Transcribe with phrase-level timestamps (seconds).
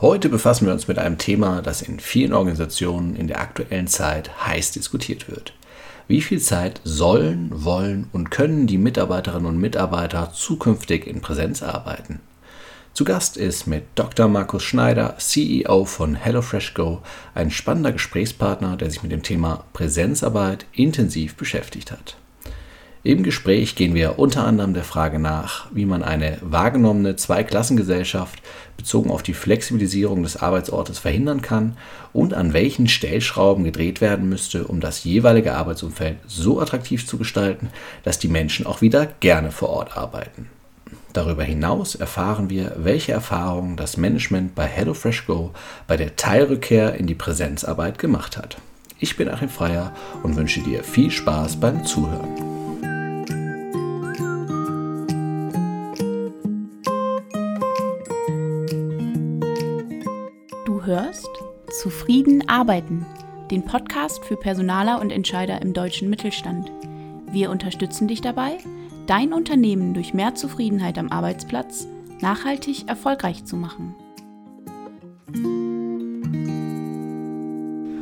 [0.00, 4.46] Heute befassen wir uns mit einem Thema, das in vielen Organisationen in der aktuellen Zeit
[4.46, 5.52] heiß diskutiert wird.
[6.08, 12.20] Wie viel Zeit sollen, wollen und können die Mitarbeiterinnen und Mitarbeiter zukünftig in Präsenz arbeiten?
[12.94, 14.26] Zu Gast ist mit Dr.
[14.26, 17.02] Markus Schneider, CEO von HelloFresh Go,
[17.34, 22.16] ein spannender Gesprächspartner, der sich mit dem Thema Präsenzarbeit intensiv beschäftigt hat.
[23.02, 28.42] Im Gespräch gehen wir unter anderem der Frage nach, wie man eine wahrgenommene Zweiklassengesellschaft
[28.76, 31.78] bezogen auf die Flexibilisierung des Arbeitsortes verhindern kann
[32.12, 37.70] und an welchen Stellschrauben gedreht werden müsste, um das jeweilige Arbeitsumfeld so attraktiv zu gestalten,
[38.02, 40.50] dass die Menschen auch wieder gerne vor Ort arbeiten.
[41.14, 45.52] Darüber hinaus erfahren wir, welche Erfahrungen das Management bei HelloFresh Go
[45.86, 48.58] bei der Teilrückkehr in die Präsenzarbeit gemacht hat.
[48.98, 52.49] Ich bin Achim Freier und wünsche dir viel Spaß beim Zuhören.
[60.90, 61.30] Hörst
[61.80, 63.06] Zufrieden arbeiten,
[63.48, 66.72] den Podcast für Personaler und Entscheider im deutschen Mittelstand.
[67.30, 68.58] Wir unterstützen dich dabei,
[69.06, 71.86] dein Unternehmen durch mehr Zufriedenheit am Arbeitsplatz
[72.20, 73.94] nachhaltig erfolgreich zu machen.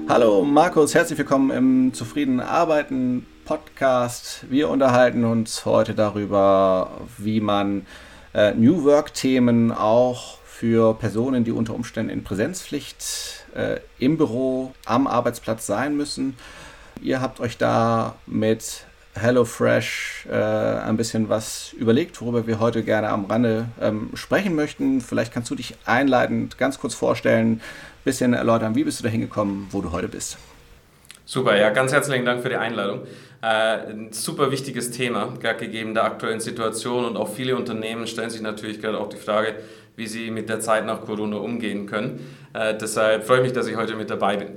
[0.09, 4.47] Hallo Markus, herzlich willkommen im Zufrieden Arbeiten Podcast.
[4.49, 7.85] Wir unterhalten uns heute darüber, wie man
[8.33, 14.73] äh, New Work Themen auch für Personen, die unter Umständen in Präsenzpflicht äh, im Büro,
[14.87, 16.37] am Arbeitsplatz sein müssen.
[17.01, 18.85] Ihr habt euch da mit
[19.15, 25.01] HelloFresh äh, ein bisschen was überlegt, worüber wir heute gerne am Rande ähm, sprechen möchten.
[25.01, 27.61] Vielleicht kannst du dich einleitend ganz kurz vorstellen, ein
[28.05, 30.39] bisschen erläutern, wie bist du da hingekommen, wo du heute bist.
[31.25, 33.03] Super, ja, ganz herzlichen Dank für die Einladung.
[33.43, 33.47] Äh,
[33.93, 38.41] ein super wichtiges Thema, gerade gegeben der aktuellen Situation und auch viele Unternehmen stellen sich
[38.41, 39.55] natürlich gerade auch die Frage,
[39.99, 42.21] wie sie mit der Zeit nach Corona umgehen können.
[42.55, 44.49] Äh, deshalb freue ich mich, dass ich heute mit dabei bin.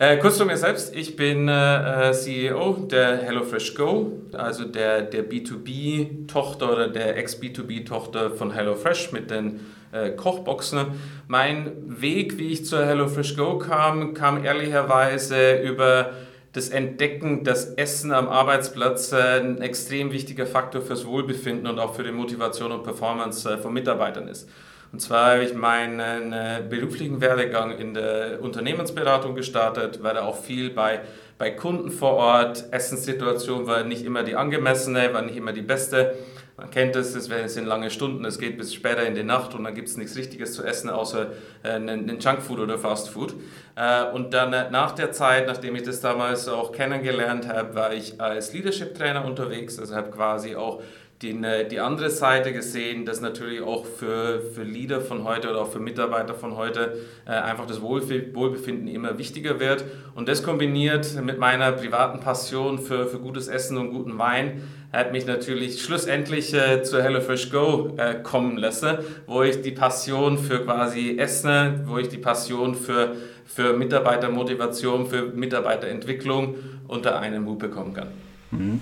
[0.00, 0.94] Äh, kurz zu mir selbst.
[0.94, 8.52] Ich bin äh, CEO der HelloFresh Go, also der, der B2B-Tochter oder der Ex-B2B-Tochter von
[8.52, 9.60] HelloFresh mit den
[9.92, 10.86] äh, Kochboxen.
[11.28, 16.10] Mein Weg, wie ich zur HelloFresh Go kam, kam ehrlicherweise über
[16.52, 21.94] das Entdecken, dass Essen am Arbeitsplatz äh, ein extrem wichtiger Faktor fürs Wohlbefinden und auch
[21.94, 24.48] für die Motivation und Performance äh, von Mitarbeitern ist.
[24.92, 30.36] Und zwar habe ich meinen äh, beruflichen Werdegang in der Unternehmensberatung gestartet, war da auch
[30.36, 31.00] viel bei,
[31.36, 32.64] bei Kunden vor Ort.
[32.70, 36.14] Essenssituation war nicht immer die angemessene, war nicht immer die beste.
[36.58, 39.62] Man kennt es, es sind lange Stunden, es geht bis später in die Nacht und
[39.62, 41.28] dann gibt es nichts Richtiges zu essen, außer
[41.62, 43.34] äh, einen Junkfood oder Fastfood.
[43.76, 47.92] Äh, und dann äh, nach der Zeit, nachdem ich das damals auch kennengelernt habe, war
[47.92, 50.82] ich als Leadership-Trainer unterwegs, also habe quasi auch
[51.22, 51.36] die,
[51.68, 55.80] die andere Seite gesehen, dass natürlich auch für, für Leader von heute oder auch für
[55.80, 56.96] Mitarbeiter von heute
[57.26, 59.84] äh, einfach das Wohlbefinden immer wichtiger wird.
[60.14, 64.62] Und das kombiniert mit meiner privaten Passion für, für gutes Essen und guten Wein
[64.92, 70.38] hat mich natürlich schlussendlich äh, zu HelloFresh Go äh, kommen lassen, wo ich die Passion
[70.38, 76.54] für quasi Essen, wo ich die Passion für, für Mitarbeitermotivation, für Mitarbeiterentwicklung
[76.86, 78.08] unter einen Hut bekommen kann.
[78.50, 78.80] Mhm.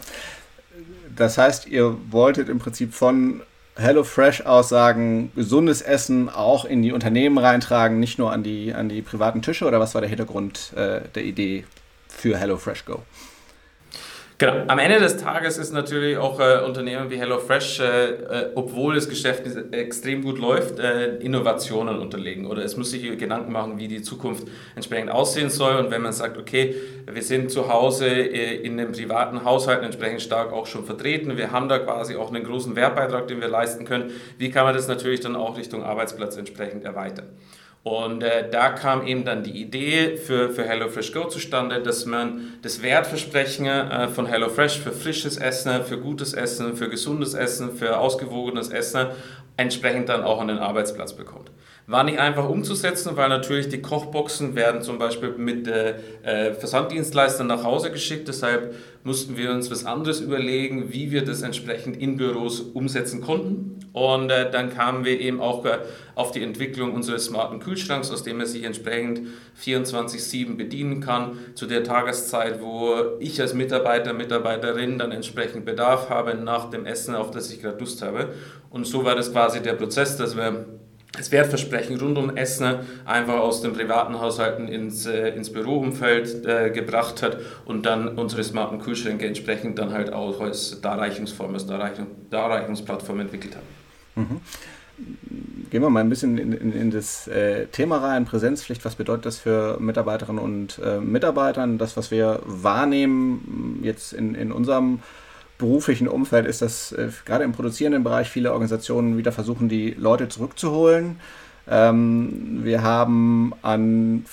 [1.16, 3.42] Das heißt, ihr wolltet im Prinzip von
[3.76, 8.88] HelloFresh aus sagen, gesundes Essen auch in die Unternehmen reintragen, nicht nur an die, an
[8.88, 11.64] die privaten Tische oder was war der Hintergrund äh, der Idee
[12.08, 13.02] für HelloFresh Go?
[14.38, 14.64] Genau.
[14.66, 19.08] Am Ende des Tages ist natürlich auch äh, Unternehmen wie HelloFresh, äh, äh, obwohl das
[19.08, 22.44] Geschäft extrem gut läuft, äh, Innovationen unterlegen.
[22.44, 25.76] Oder es muss sich Gedanken machen, wie die Zukunft entsprechend aussehen soll.
[25.76, 26.74] Und wenn man sagt, okay,
[27.10, 31.50] wir sind zu Hause äh, in den privaten Haushalten entsprechend stark auch schon vertreten, wir
[31.50, 34.86] haben da quasi auch einen großen Wertbeitrag, den wir leisten können, wie kann man das
[34.86, 37.26] natürlich dann auch Richtung Arbeitsplatz entsprechend erweitern?
[37.86, 42.54] Und äh, da kam eben dann die Idee für, für HelloFresh Go zustande, dass man
[42.62, 47.98] das Wertversprechen äh, von HelloFresh für frisches Essen, für gutes Essen, für gesundes Essen, für
[47.98, 49.06] ausgewogenes Essen
[49.56, 51.52] entsprechend dann auch an den Arbeitsplatz bekommt.
[51.88, 55.94] War nicht einfach umzusetzen, weil natürlich die Kochboxen werden zum Beispiel mit äh,
[56.54, 58.26] Versanddienstleistern nach Hause geschickt.
[58.26, 58.74] Deshalb
[59.04, 63.78] mussten wir uns was anderes überlegen, wie wir das entsprechend in Büros umsetzen konnten.
[63.92, 65.78] Und äh, dann kamen wir eben auch äh,
[66.16, 69.20] auf die Entwicklung unseres smarten Kühlschranks, aus dem er sich entsprechend
[69.62, 76.34] 24-7 bedienen kann, zu der Tageszeit, wo ich als Mitarbeiter, Mitarbeiterin dann entsprechend Bedarf habe
[76.34, 78.34] nach dem Essen, auf das ich gerade Lust habe.
[78.70, 80.66] Und so war das quasi der Prozess, dass wir
[81.16, 86.70] das Wertversprechen rund um Essen einfach aus den privaten Haushalten ins, äh, ins Büroumfeld äh,
[86.70, 92.06] gebracht hat und dann unsere smarten Kühlschränke entsprechend dann halt auch als Darreichungsform, als Darreichung,
[92.30, 93.62] Darreichungsplattform entwickelt hat.
[94.16, 94.40] Mhm.
[95.68, 98.84] gehen wir mal ein bisschen in, in, in das äh, Thema rein, Präsenzpflicht.
[98.84, 101.76] Was bedeutet das für Mitarbeiterinnen und äh, Mitarbeitern?
[101.76, 105.00] Das, was wir wahrnehmen jetzt in, in unserem
[105.58, 110.28] beruflichen Umfeld, ist, dass äh, gerade im produzierenden Bereich viele Organisationen wieder versuchen, die Leute
[110.28, 111.18] zurückzuholen.
[111.68, 114.24] Ähm, wir haben an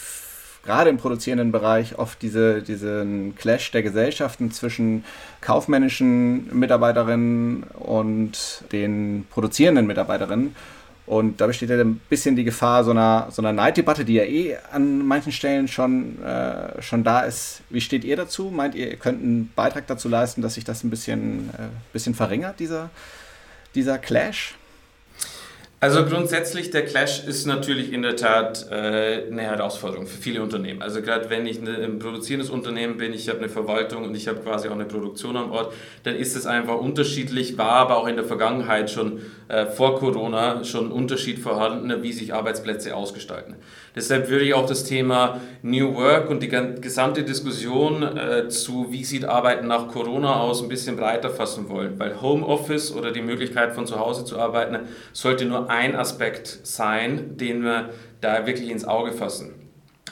[0.63, 5.03] gerade im produzierenden Bereich oft diese, diesen Clash der Gesellschaften zwischen
[5.41, 10.55] kaufmännischen Mitarbeiterinnen und den produzierenden Mitarbeiterinnen.
[11.05, 14.23] Und da besteht ja ein bisschen die Gefahr so einer, so einer Neiddebatte, die ja
[14.23, 17.61] eh an manchen Stellen schon, äh, schon da ist.
[17.69, 18.51] Wie steht ihr dazu?
[18.53, 22.15] Meint ihr, ihr könnt einen Beitrag dazu leisten, dass sich das ein bisschen, äh, bisschen
[22.15, 22.89] verringert, dieser,
[23.75, 24.55] dieser Clash?
[25.83, 30.81] Also grundsätzlich, der Clash ist natürlich in der Tat äh, eine Herausforderung für viele Unternehmen.
[30.81, 34.29] Also gerade wenn ich eine, ein produzierendes Unternehmen bin, ich habe eine Verwaltung und ich
[34.29, 38.07] habe quasi auch eine Produktion am Ort, dann ist es einfach unterschiedlich, war aber auch
[38.07, 43.55] in der Vergangenheit schon äh, vor Corona schon ein Unterschied vorhanden, wie sich Arbeitsplätze ausgestalten.
[43.93, 49.03] Deshalb würde ich auch das Thema New Work und die gesamte Diskussion äh, zu, wie
[49.03, 53.73] sieht Arbeiten nach Corona aus, ein bisschen breiter fassen wollen, weil Homeoffice oder die Möglichkeit
[53.73, 54.79] von zu Hause zu arbeiten
[55.11, 57.89] sollte nur ein Aspekt sein, den wir
[58.21, 59.55] da wirklich ins Auge fassen.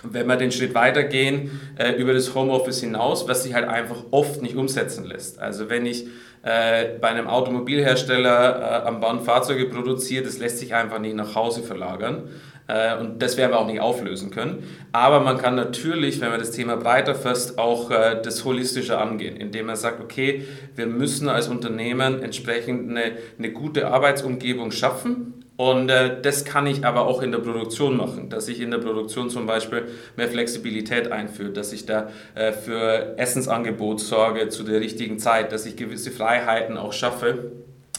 [0.03, 4.41] Wenn wir den Schritt weitergehen äh, über das Homeoffice hinaus, was sich halt einfach oft
[4.41, 5.39] nicht umsetzen lässt.
[5.39, 6.07] Also wenn ich
[6.41, 11.35] äh, bei einem Automobilhersteller äh, am Band Fahrzeuge produziere, das lässt sich einfach nicht nach
[11.35, 12.29] Hause verlagern.
[12.71, 14.63] Äh, und das werden wir auch nicht auflösen können.
[14.91, 19.35] Aber man kann natürlich, wenn man das Thema breiter fasst, auch äh, das holistische angehen,
[19.35, 25.40] indem man sagt, okay, wir müssen als Unternehmen entsprechend eine, eine gute Arbeitsumgebung schaffen.
[25.61, 28.79] Und äh, das kann ich aber auch in der Produktion machen, dass ich in der
[28.79, 29.83] Produktion zum Beispiel
[30.17, 35.67] mehr Flexibilität einführe, dass ich da äh, für Essensangebot sorge zu der richtigen Zeit, dass
[35.67, 37.51] ich gewisse Freiheiten auch schaffe.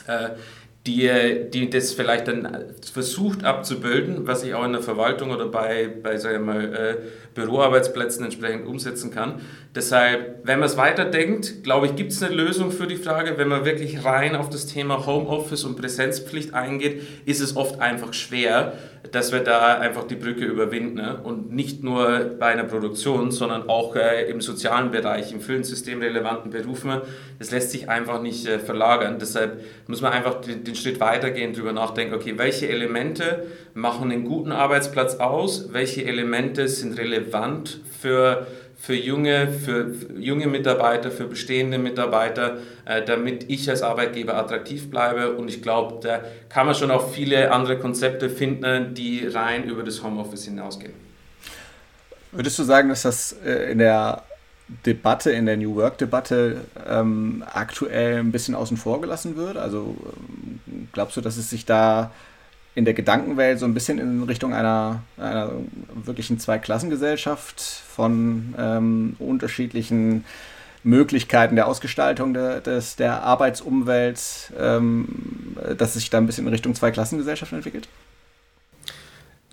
[0.08, 0.30] Äh,
[0.86, 5.88] die, die das vielleicht dann versucht abzubilden, was ich auch in der Verwaltung oder bei,
[6.02, 6.96] bei sagen wir mal, äh,
[7.34, 9.40] Büroarbeitsplätzen entsprechend umsetzen kann.
[9.76, 13.38] Deshalb, wenn man es weiterdenkt, glaube ich, gibt es eine Lösung für die Frage.
[13.38, 18.12] Wenn man wirklich rein auf das Thema Homeoffice und Präsenzpflicht eingeht, ist es oft einfach
[18.12, 18.72] schwer,
[19.10, 20.94] dass wir da einfach die Brücke überwinden.
[20.94, 21.20] Ne?
[21.22, 26.50] Und nicht nur bei einer Produktion, sondern auch äh, im sozialen Bereich, im vielen systemrelevanten
[26.50, 27.00] Berufen.
[27.38, 29.18] Das lässt sich einfach nicht äh, verlagern.
[29.18, 34.24] Deshalb muss man einfach den, den Schritt weitergehen, darüber nachdenken, okay, welche Elemente machen einen
[34.24, 38.46] guten Arbeitsplatz aus, welche Elemente sind relevant für
[38.82, 45.34] für junge, für junge Mitarbeiter, für bestehende Mitarbeiter, äh, damit ich als Arbeitgeber attraktiv bleibe.
[45.36, 49.84] Und ich glaube, da kann man schon auch viele andere Konzepte finden, die rein über
[49.84, 50.94] das Homeoffice hinausgehen.
[52.32, 54.24] Würdest du sagen, dass das äh, in der
[54.84, 59.58] Debatte, in der New Work-Debatte ähm, aktuell ein bisschen außen vor gelassen wird?
[59.58, 59.94] Also
[60.66, 62.10] ähm, glaubst du, dass es sich da
[62.74, 65.52] in der Gedankenwelt so ein bisschen in Richtung einer, einer
[65.94, 70.24] wirklichen Zweiklassengesellschaft von ähm, unterschiedlichen
[70.82, 76.74] Möglichkeiten der Ausgestaltung der, des, der Arbeitsumwelt, ähm, dass sich da ein bisschen in Richtung
[76.74, 77.88] Zweiklassengesellschaft entwickelt?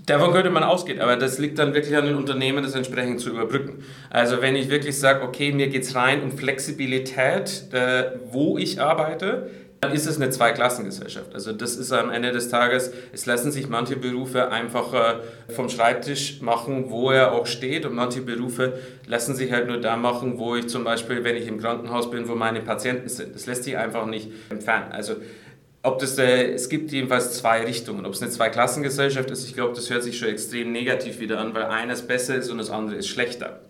[0.05, 3.29] Davon könnte man ausgehen, aber das liegt dann wirklich an den Unternehmen, das entsprechend zu
[3.29, 3.83] überbrücken.
[4.09, 8.81] Also wenn ich wirklich sage, okay, mir geht es rein um Flexibilität, äh, wo ich
[8.81, 11.33] arbeite, dann ist es eine Zweiklassengesellschaft.
[11.33, 15.69] Also das ist am Ende des Tages, es lassen sich manche Berufe einfach äh, vom
[15.69, 18.73] Schreibtisch machen, wo er auch steht und manche Berufe
[19.07, 22.27] lassen sich halt nur da machen, wo ich zum Beispiel, wenn ich im Krankenhaus bin,
[22.27, 23.33] wo meine Patienten sind.
[23.33, 24.91] Das lässt sich einfach nicht entfernen.
[24.91, 25.15] Also
[25.81, 28.05] ob das, äh, es gibt jedenfalls zwei Richtungen.
[28.05, 31.53] Ob es eine Zweiklassengesellschaft ist, ich glaube, das hört sich schon extrem negativ wieder an,
[31.53, 33.61] weil eines besser ist und das andere ist schlechter.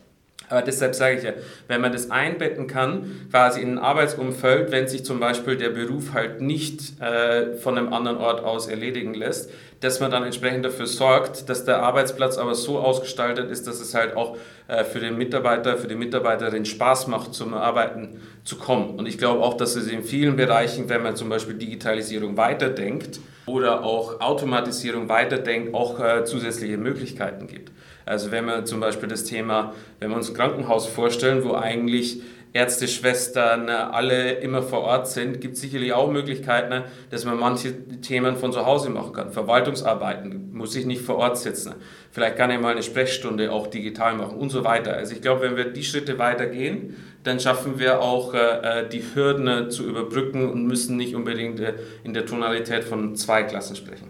[0.50, 1.34] Aber deshalb sage ich ja,
[1.68, 6.14] wenn man das einbetten kann, quasi in ein Arbeitsumfeld, wenn sich zum Beispiel der Beruf
[6.14, 10.88] halt nicht äh, von einem anderen Ort aus erledigen lässt, dass man dann entsprechend dafür
[10.88, 14.38] sorgt, dass der Arbeitsplatz aber so ausgestaltet ist, dass es halt auch
[14.68, 18.98] äh, für den Mitarbeiter, für die Mitarbeiterin Spaß macht, zum Arbeiten zu kommen.
[18.98, 23.20] Und ich glaube auch, dass es in vielen Bereichen, wenn man zum Beispiel Digitalisierung weiterdenkt
[23.46, 27.72] oder auch Automatisierung weiterdenkt, auch äh, zusätzliche Möglichkeiten gibt.
[28.10, 32.22] Also wenn wir zum Beispiel das Thema, wenn wir uns ein Krankenhaus vorstellen, wo eigentlich
[32.52, 37.72] Ärzte, Schwestern, alle immer vor Ort sind, gibt es sicherlich auch Möglichkeiten, dass man manche
[38.02, 39.32] Themen von zu Hause machen kann.
[39.32, 41.76] Verwaltungsarbeiten, muss ich nicht vor Ort sitzen.
[42.10, 44.94] Vielleicht kann ich mal eine Sprechstunde auch digital machen und so weiter.
[44.94, 49.70] Also ich glaube, wenn wir die Schritte weitergehen, dann schaffen wir auch äh, die Hürden
[49.70, 54.08] zu überbrücken und müssen nicht unbedingt äh, in der Tonalität von zwei Klassen sprechen.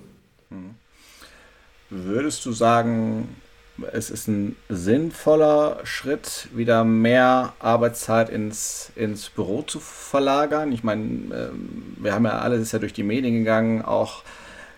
[0.49, 0.75] Hm.
[1.89, 3.27] Würdest du sagen,
[3.91, 10.71] es ist ein sinnvoller Schritt, wieder mehr Arbeitszeit ins, ins Büro zu verlagern.
[10.71, 14.23] Ich meine, ähm, wir haben ja alles ist ja durch die Medien gegangen, auch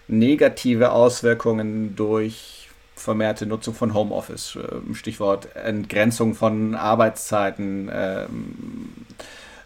[0.08, 7.89] negative Auswirkungen durch vermehrte Nutzung von Homeoffice, ähm, Stichwort Entgrenzung von Arbeitszeiten.
[7.91, 8.89] Ähm,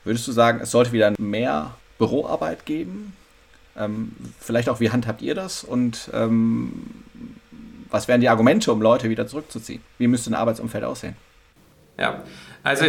[0.04, 3.14] würdest du sagen, es sollte wieder mehr Büroarbeit geben?
[4.40, 5.66] Vielleicht auch, wie handhabt ihr das?
[5.66, 6.10] Und
[7.96, 9.82] was wären die Argumente, um Leute wieder zurückzuziehen?
[9.98, 11.16] Wie müsste ein Arbeitsumfeld aussehen?
[11.98, 12.24] Ja,
[12.62, 12.86] also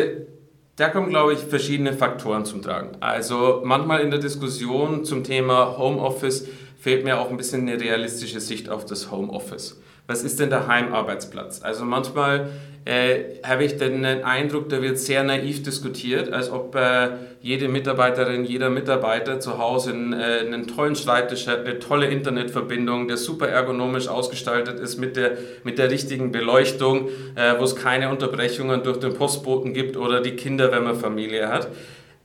[0.74, 2.96] da kommen, glaube ich, verschiedene Faktoren zum Tragen.
[2.98, 6.48] Also manchmal in der Diskussion zum Thema Homeoffice
[6.80, 9.80] fehlt mir auch ein bisschen eine realistische Sicht auf das Homeoffice.
[10.08, 11.62] Was ist denn der Heimarbeitsplatz?
[11.62, 12.50] Also manchmal
[12.86, 17.08] äh, habe ich den Eindruck, da wird sehr naiv diskutiert, als ob äh,
[17.42, 23.08] jede Mitarbeiterin, jeder Mitarbeiter zu Hause einen, äh, einen tollen Schreibtisch hat, eine tolle Internetverbindung,
[23.08, 25.32] der super ergonomisch ausgestaltet ist mit der,
[25.64, 30.36] mit der richtigen Beleuchtung, äh, wo es keine Unterbrechungen durch den Postboten gibt oder die
[30.36, 31.68] Kinder, wenn man Familie hat.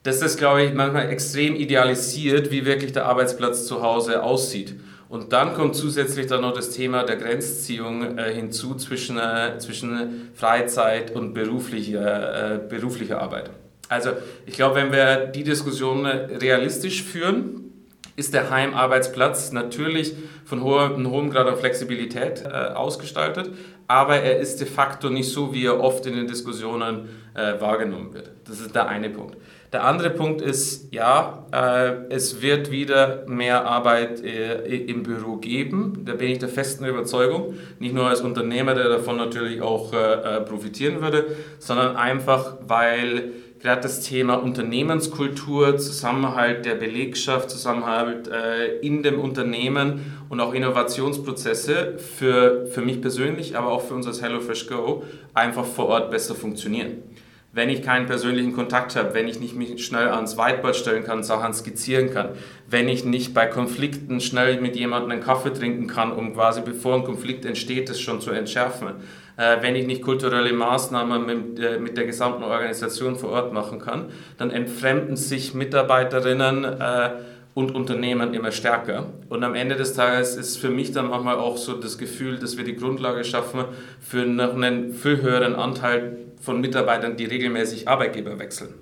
[0.03, 4.75] Das ist, glaube ich, manchmal extrem idealisiert, wie wirklich der Arbeitsplatz zu Hause aussieht.
[5.11, 10.29] Und dann kommt zusätzlich dann noch das Thema der Grenzziehung äh, hinzu zwischen, äh, zwischen
[10.33, 13.49] Freizeit und beruflicher, äh, beruflicher Arbeit.
[13.89, 14.11] Also
[14.45, 17.73] ich glaube, wenn wir die Diskussion realistisch führen,
[18.15, 20.13] ist der Heimarbeitsplatz natürlich
[20.45, 23.51] von hoher, einem hohen Grad an Flexibilität äh, ausgestaltet,
[23.87, 28.13] aber er ist de facto nicht so, wie er oft in den Diskussionen äh, wahrgenommen
[28.13, 28.31] wird.
[28.45, 29.35] Das ist der eine Punkt.
[29.73, 36.03] Der andere Punkt ist, ja, äh, es wird wieder mehr Arbeit äh, im Büro geben.
[36.05, 37.53] Da bin ich der festen Überzeugung.
[37.79, 39.97] Nicht nur als Unternehmer, der davon natürlich auch äh,
[40.37, 41.25] äh profitieren würde,
[41.59, 50.17] sondern einfach, weil gerade das Thema Unternehmenskultur, Zusammenhalt der Belegschaft, Zusammenhalt äh, in dem Unternehmen
[50.27, 55.65] und auch Innovationsprozesse für, für mich persönlich, aber auch für uns als HelloFresh Go einfach
[55.65, 57.03] vor Ort besser funktionieren
[57.53, 61.23] wenn ich keinen persönlichen Kontakt habe, wenn ich nicht mich schnell ans Whiteboard stellen kann,
[61.23, 62.29] Sachen skizzieren kann,
[62.69, 66.95] wenn ich nicht bei Konflikten schnell mit jemandem einen Kaffee trinken kann, um quasi bevor
[66.95, 68.87] ein Konflikt entsteht, das schon zu entschärfen,
[69.35, 73.79] äh, wenn ich nicht kulturelle Maßnahmen mit, äh, mit, der gesamten Organisation vor Ort machen
[73.79, 74.05] kann,
[74.37, 77.09] dann entfremden sich Mitarbeiterinnen äh,
[77.53, 79.07] und Unternehmen immer stärker.
[79.27, 82.57] Und am Ende des Tages ist für mich dann manchmal auch so das Gefühl, dass
[82.57, 83.65] wir die Grundlage schaffen
[83.99, 88.73] für noch einen viel höheren Anteil von Mitarbeitern, die regelmäßig Arbeitgeber wechseln.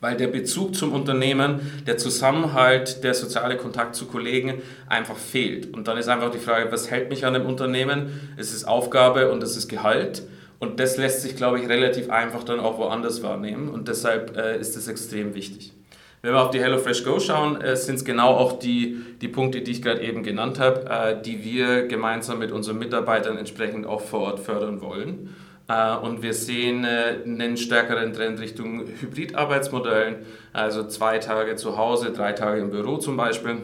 [0.00, 5.74] Weil der Bezug zum Unternehmen, der Zusammenhalt, der soziale Kontakt zu Kollegen einfach fehlt.
[5.74, 8.34] Und dann ist einfach die Frage, was hält mich an dem Unternehmen?
[8.36, 10.22] Es ist Aufgabe und es ist Gehalt.
[10.60, 13.68] Und das lässt sich, glaube ich, relativ einfach dann auch woanders wahrnehmen.
[13.68, 15.72] Und deshalb äh, ist das extrem wichtig.
[16.20, 19.62] Wenn wir auf die HelloFresh Go schauen, äh, sind es genau auch die, die Punkte,
[19.62, 24.00] die ich gerade eben genannt habe, äh, die wir gemeinsam mit unseren Mitarbeitern entsprechend auch
[24.00, 25.34] vor Ort fördern wollen.
[25.68, 30.16] Äh, und wir sehen äh, einen stärkeren Trend Richtung Hybridarbeitsmodellen,
[30.52, 33.58] also zwei Tage zu Hause, drei Tage im Büro zum Beispiel.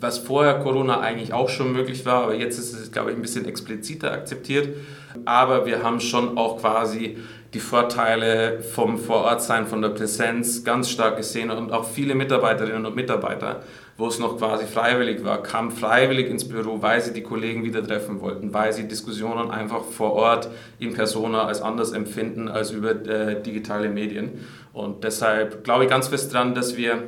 [0.00, 3.22] Was vorher Corona eigentlich auch schon möglich war, aber jetzt ist es, glaube ich, ein
[3.22, 4.76] bisschen expliziter akzeptiert.
[5.24, 7.18] Aber wir haben schon auch quasi
[7.52, 12.96] die Vorteile vom Vorortsein, von der Präsenz ganz stark gesehen und auch viele Mitarbeiterinnen und
[12.96, 13.62] Mitarbeiter
[13.96, 17.86] wo es noch quasi freiwillig war, kamen freiwillig ins Büro, weil sie die Kollegen wieder
[17.86, 20.48] treffen wollten, weil sie Diskussionen einfach vor Ort
[20.80, 24.44] in Persona als anders empfinden als über äh, digitale Medien.
[24.72, 27.04] Und deshalb glaube ich ganz fest dran, dass wir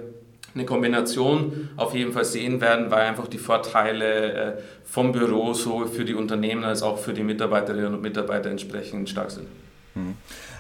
[0.55, 4.53] eine Kombination auf jeden Fall sehen werden, weil einfach die Vorteile äh,
[4.85, 9.33] vom Büro so für die Unternehmen als auch für die Mitarbeiterinnen und Mitarbeiter entsprechend stark
[9.33, 9.49] sind.
[9.95, 10.15] Hm.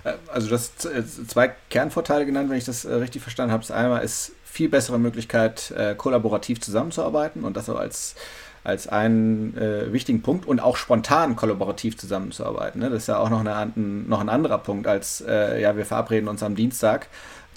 [0.04, 3.62] Äh, also du hast äh, zwei Kernvorteile genannt, wenn ich das richtig verstanden habe.
[3.62, 8.14] Das einmal ist viel bessere Möglichkeit, äh, kollaborativ zusammenzuarbeiten und das auch als,
[8.64, 12.80] als einen äh, wichtigen Punkt und auch spontan kollaborativ zusammenzuarbeiten.
[12.80, 12.88] Ne?
[12.88, 16.26] Das ist ja auch noch, eine, noch ein anderer Punkt als, äh, ja, wir verabreden
[16.26, 17.08] uns am Dienstag.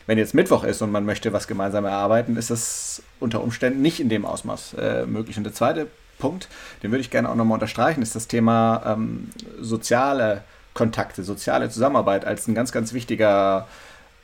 [0.07, 4.01] Wenn jetzt Mittwoch ist und man möchte was gemeinsam erarbeiten, ist das unter Umständen nicht
[4.01, 5.37] in dem Ausmaß äh, möglich.
[5.37, 5.87] Und der zweite
[6.17, 6.49] Punkt,
[6.83, 9.29] den würde ich gerne auch nochmal unterstreichen, ist das Thema ähm,
[9.61, 13.67] soziale Kontakte, soziale Zusammenarbeit als ein ganz, ganz wichtiger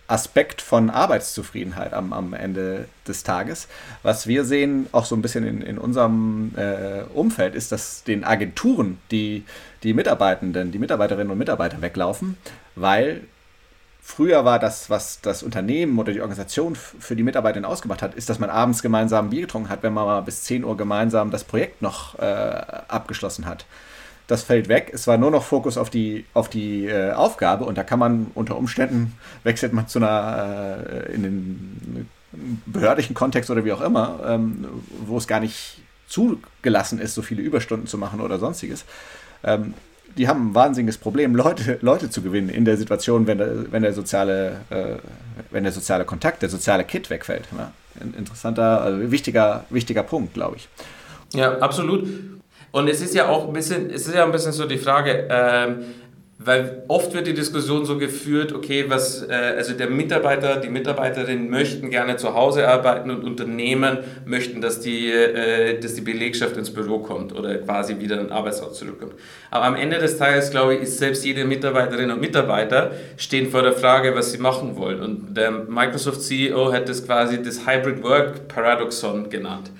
[0.08, 3.68] Aspekt von Arbeitszufriedenheit am, am Ende des Tages.
[4.04, 8.24] Was wir sehen, auch so ein bisschen in, in unserem äh, Umfeld, ist, dass den
[8.24, 9.44] Agenturen die,
[9.84, 12.38] die Mitarbeitenden, die Mitarbeiterinnen und Mitarbeiter weglaufen,
[12.76, 13.22] weil
[14.02, 18.30] früher war das, was das Unternehmen oder die Organisation für die Mitarbeiter ausgemacht hat, ist,
[18.30, 21.44] dass man abends gemeinsam Bier getrunken hat, wenn man mal bis 10 Uhr gemeinsam das
[21.44, 22.22] Projekt noch äh,
[22.88, 23.66] abgeschlossen hat
[24.27, 24.91] das fällt weg.
[24.94, 28.27] Es war nur noch Fokus auf die, auf die äh, Aufgabe und da kann man
[28.34, 32.10] unter Umständen, wechselt man zu einer, äh, in den
[32.65, 34.65] behördlichen Kontext oder wie auch immer, ähm,
[35.05, 38.86] wo es gar nicht zugelassen ist, so viele Überstunden zu machen oder sonstiges.
[39.44, 39.74] Ähm,
[40.17, 43.84] die haben ein wahnsinniges Problem, Leute, Leute zu gewinnen in der Situation, wenn der, wenn
[43.84, 44.96] der, soziale, äh,
[45.51, 47.46] wenn der soziale Kontakt, der soziale Kit wegfällt.
[47.58, 47.72] Ja?
[48.17, 50.70] Interessanter, also wichtiger, wichtiger Punkt, glaube ich.
[51.34, 52.08] Ja, absolut.
[52.75, 55.29] Und es ist ja auch ein bisschen, es ist ja ein bisschen so die Frage,
[55.29, 55.86] ähm,
[56.39, 61.50] weil oft wird die Diskussion so geführt, okay, was, äh, also der Mitarbeiter, die Mitarbeiterin
[61.50, 66.70] möchten gerne zu Hause arbeiten und Unternehmen möchten, dass die, äh, dass die Belegschaft ins
[66.70, 69.13] Büro kommt oder quasi wieder in den Arbeitsort zurückkommt.
[69.51, 73.62] Aber am Ende des Tages, glaube ich, ist selbst jede Mitarbeiterin und Mitarbeiter stehen vor
[73.62, 75.00] der Frage, was sie machen wollen.
[75.00, 79.72] Und der Microsoft CEO hat das quasi das Hybrid Work Paradoxon genannt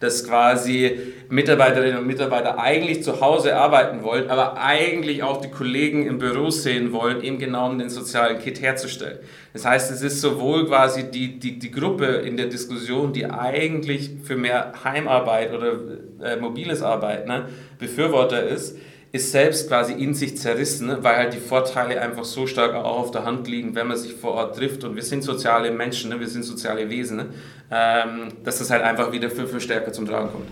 [0.00, 0.98] dass quasi
[1.28, 6.50] Mitarbeiterinnen und Mitarbeiter eigentlich zu Hause arbeiten wollen, aber eigentlich auch die Kollegen im Büro
[6.50, 9.18] sehen wollen, eben genau um den sozialen Kit herzustellen.
[9.52, 14.10] Das heißt, es ist sowohl quasi die, die, die Gruppe in der Diskussion, die eigentlich
[14.24, 15.74] für mehr Heimarbeit oder
[16.22, 17.48] äh, mobiles Arbeiten ne,
[17.78, 18.76] Befürworter ist,
[19.14, 23.10] ist selbst quasi in sich zerrissen, weil halt die Vorteile einfach so stark auch auf
[23.12, 24.82] der Hand liegen, wenn man sich vor Ort trifft.
[24.82, 26.18] Und wir sind soziale Menschen, ne?
[26.18, 27.26] wir sind soziale Wesen, ne?
[27.70, 30.48] ähm, dass das halt einfach wieder viel, viel stärker zum Tragen kommt.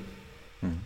[0.61, 0.79] Hm.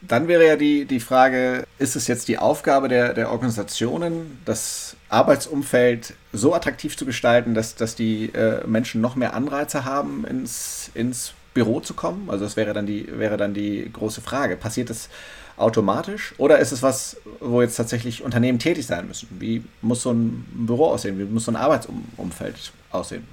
[0.00, 4.96] Dann wäre ja die, die Frage, ist es jetzt die Aufgabe der, der Organisationen, das
[5.08, 10.90] Arbeitsumfeld so attraktiv zu gestalten, dass, dass die äh, Menschen noch mehr Anreize haben, ins,
[10.92, 12.30] ins Büro zu kommen?
[12.30, 14.56] Also das wäre dann die, wäre dann die große Frage.
[14.56, 15.08] Passiert das
[15.56, 19.28] automatisch oder ist es was, wo jetzt tatsächlich Unternehmen tätig sein müssen?
[19.38, 21.18] Wie muss so ein Büro aussehen?
[21.18, 23.24] Wie muss so ein Arbeitsumfeld aussehen?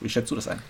[0.00, 0.60] Wie schätzt du das ein?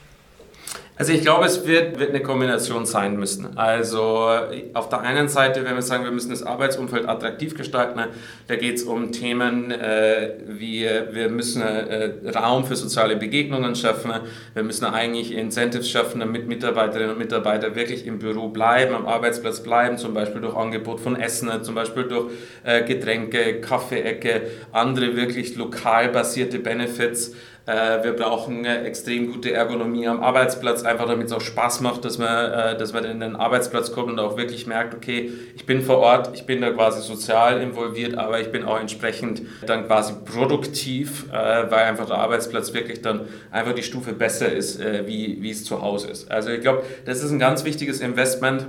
[0.99, 3.59] Also ich glaube, es wird, wird eine Kombination sein müssen.
[3.59, 4.31] Also
[4.73, 8.01] auf der einen Seite, wenn wir sagen, wir müssen das Arbeitsumfeld attraktiv gestalten,
[8.47, 14.11] da geht es um Themen äh, wie wir müssen äh, Raum für soziale Begegnungen schaffen,
[14.55, 19.63] wir müssen eigentlich Incentives schaffen, damit Mitarbeiterinnen und Mitarbeiter wirklich im Büro bleiben, am Arbeitsplatz
[19.63, 22.33] bleiben, zum Beispiel durch Angebot von Essen, zum Beispiel durch
[22.65, 27.35] äh, Getränke, Kaffeeecke, andere wirklich lokal basierte Benefits.
[27.67, 32.05] Äh, wir brauchen eine extrem gute Ergonomie am Arbeitsplatz, einfach damit es auch Spaß macht,
[32.05, 35.67] dass man, äh, dass man in den Arbeitsplatz kommt und auch wirklich merkt, okay, ich
[35.67, 39.87] bin vor Ort, ich bin da quasi sozial involviert, aber ich bin auch entsprechend dann
[39.87, 45.39] quasi produktiv, äh, weil einfach der Arbeitsplatz wirklich dann einfach die Stufe besser ist, wie,
[45.41, 46.31] wie es zu Hause ist.
[46.31, 48.67] Also ich glaube, das ist ein ganz wichtiges Investment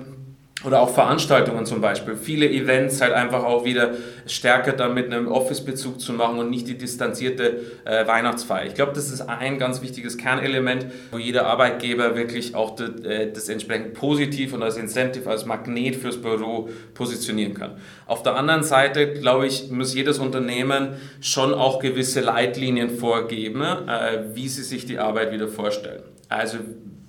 [0.65, 2.15] oder auch Veranstaltungen zum Beispiel.
[2.15, 3.91] Viele Events halt einfach auch wieder
[4.25, 8.65] stärker dann mit einem Office-Bezug zu machen und nicht die distanzierte äh, Weihnachtsfeier.
[8.65, 13.31] Ich glaube, das ist ein ganz wichtiges Kernelement, wo jeder Arbeitgeber wirklich auch das, äh,
[13.31, 17.77] das entsprechend positiv und als Incentive, als Magnet fürs Büro positionieren kann.
[18.07, 24.23] Auf der anderen Seite, glaube ich, muss jedes Unternehmen schon auch gewisse Leitlinien vorgeben, äh,
[24.33, 26.01] wie sie sich die Arbeit wieder vorstellen.
[26.29, 26.57] Also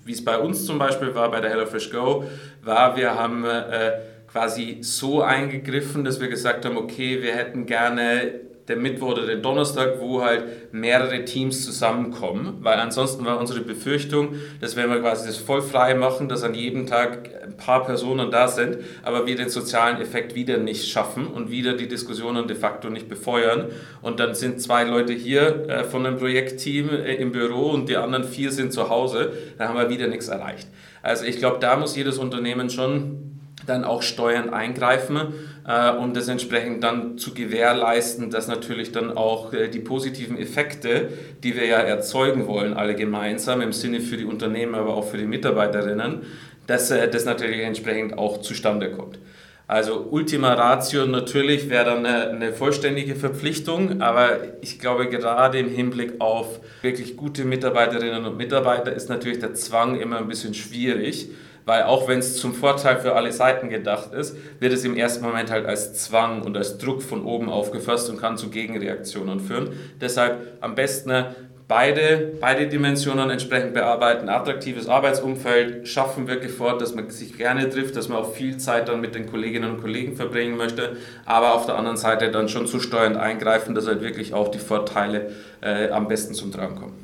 [0.08, 2.24] wie es bei uns zum Beispiel war bei der HelloFresh Go,
[2.62, 3.92] war, wir haben äh,
[4.32, 9.42] quasi so eingegriffen, dass wir gesagt haben, okay, wir hätten gerne der Mittwoch oder den
[9.42, 15.26] Donnerstag, wo halt mehrere Teams zusammenkommen, weil ansonsten war unsere Befürchtung, dass wenn wir quasi
[15.26, 19.36] das voll frei machen, dass an jedem Tag ein paar Personen da sind, aber wir
[19.36, 23.66] den sozialen Effekt wieder nicht schaffen und wieder die Diskussionen de facto nicht befeuern.
[24.02, 27.96] Und dann sind zwei Leute hier äh, von einem Projektteam äh, im Büro und die
[27.96, 30.68] anderen vier sind zu Hause, dann haben wir wieder nichts erreicht.
[31.02, 35.34] Also ich glaube, da muss jedes Unternehmen schon dann auch steuernd eingreifen,
[35.68, 41.10] äh, um das entsprechend dann zu gewährleisten, dass natürlich dann auch äh, die positiven Effekte,
[41.44, 45.18] die wir ja erzeugen wollen, alle gemeinsam im Sinne für die Unternehmen, aber auch für
[45.18, 46.22] die Mitarbeiterinnen,
[46.66, 49.18] dass äh, das natürlich entsprechend auch zustande kommt.
[49.66, 55.68] Also Ultima Ratio natürlich wäre dann eine, eine, vollständige Verpflichtung, aber ich glaube gerade im
[55.68, 61.28] Hinblick auf wirklich gute Mitarbeiterinnen und Mitarbeiter ist natürlich der Zwang immer ein bisschen schwierig,
[61.68, 65.22] weil auch wenn es zum Vorteil für alle Seiten gedacht ist, wird es im ersten
[65.22, 69.78] Moment halt als Zwang und als Druck von oben aufgefasst und kann zu Gegenreaktionen führen.
[70.00, 71.34] Deshalb am besten ne,
[71.68, 74.30] beide, beide Dimensionen entsprechend bearbeiten.
[74.30, 78.88] Attraktives Arbeitsumfeld schaffen wirklich fort, dass man sich gerne trifft, dass man auch viel Zeit
[78.88, 82.66] dann mit den Kolleginnen und Kollegen verbringen möchte, aber auf der anderen Seite dann schon
[82.66, 86.94] zu steuernd eingreifen, dass halt wirklich auch die Vorteile äh, am besten zum Tragen kommen.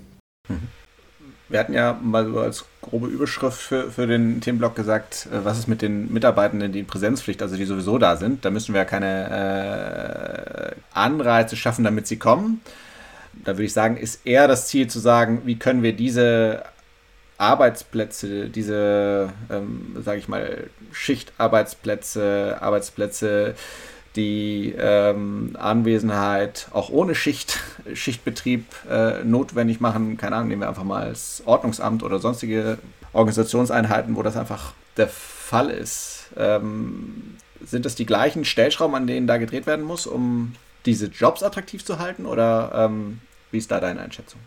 [0.49, 0.84] Mhm.
[1.49, 5.59] Wir hatten ja mal so als grobe Überschrift für, für den Themenblock gesagt, äh, was
[5.59, 8.45] ist mit den Mitarbeitenden, die in Präsenzpflicht, also die sowieso da sind.
[8.45, 12.61] Da müssen wir ja keine äh, Anreize schaffen, damit sie kommen.
[13.45, 16.63] Da würde ich sagen, ist eher das Ziel zu sagen, wie können wir diese
[17.37, 23.55] Arbeitsplätze, diese, ähm, sage ich mal, Schichtarbeitsplätze, Arbeitsplätze,
[24.17, 27.59] die ähm, Anwesenheit auch ohne Schicht,
[27.95, 30.17] Schichtbetrieb äh, notwendig machen.
[30.17, 32.79] Keine Ahnung, nehmen wir einfach mal das Ordnungsamt oder sonstige
[33.13, 36.27] Organisationseinheiten, wo das einfach der Fall ist.
[36.37, 40.55] Ähm, sind das die gleichen Stellschrauben, an denen da gedreht werden muss, um
[40.87, 42.27] diese Jobs attraktiv zu halten?
[42.27, 44.41] Oder ähm, wie ist da deine Einschätzung?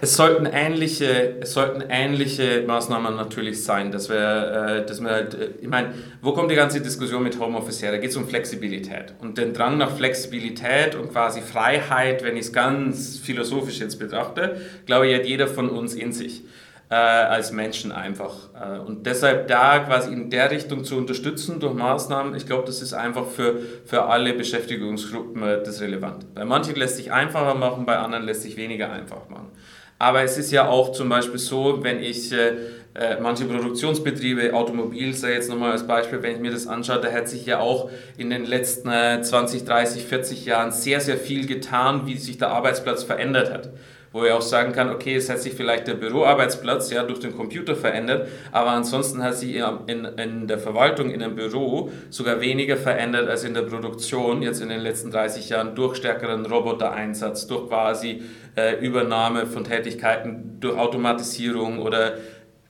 [0.00, 5.34] Es sollten ähnliche, es sollten ähnliche Maßnahmen natürlich sein, dass wir, äh, dass wir halt,
[5.34, 7.92] äh, ich meine, wo kommt die ganze Diskussion mit Homeoffice her?
[7.92, 12.46] Da geht es um Flexibilität und den Drang nach Flexibilität und quasi Freiheit, wenn ich
[12.46, 16.42] es ganz philosophisch jetzt betrachte, glaube ich, hat jeder von uns in sich
[16.90, 18.34] äh, als Menschen einfach.
[18.54, 22.80] Äh, und deshalb da quasi in der Richtung zu unterstützen durch Maßnahmen, ich glaube, das
[22.80, 26.34] ist einfach für, für alle Beschäftigungsgruppen äh, das relevant.
[26.34, 29.50] Bei manchen lässt sich einfacher machen, bei anderen lässt sich weniger einfach machen.
[29.98, 32.52] Aber es ist ja auch zum Beispiel so, wenn ich äh,
[32.94, 37.10] äh manche Produktionsbetriebe, Automobil, sei jetzt nochmal als Beispiel, wenn ich mir das anschaue, da
[37.10, 41.46] hat sich ja auch in den letzten äh, 20, 30, 40 Jahren sehr, sehr viel
[41.46, 43.70] getan, wie sich der Arbeitsplatz verändert hat
[44.12, 47.36] wo ich auch sagen kann, okay, es hat sich vielleicht der Büroarbeitsplatz ja durch den
[47.36, 52.76] Computer verändert, aber ansonsten hat sich in, in der Verwaltung, in einem Büro sogar weniger
[52.76, 57.68] verändert als in der Produktion jetzt in den letzten 30 Jahren durch stärkeren Robotereinsatz, durch
[57.68, 58.22] quasi
[58.56, 62.14] äh, Übernahme von Tätigkeiten, durch Automatisierung oder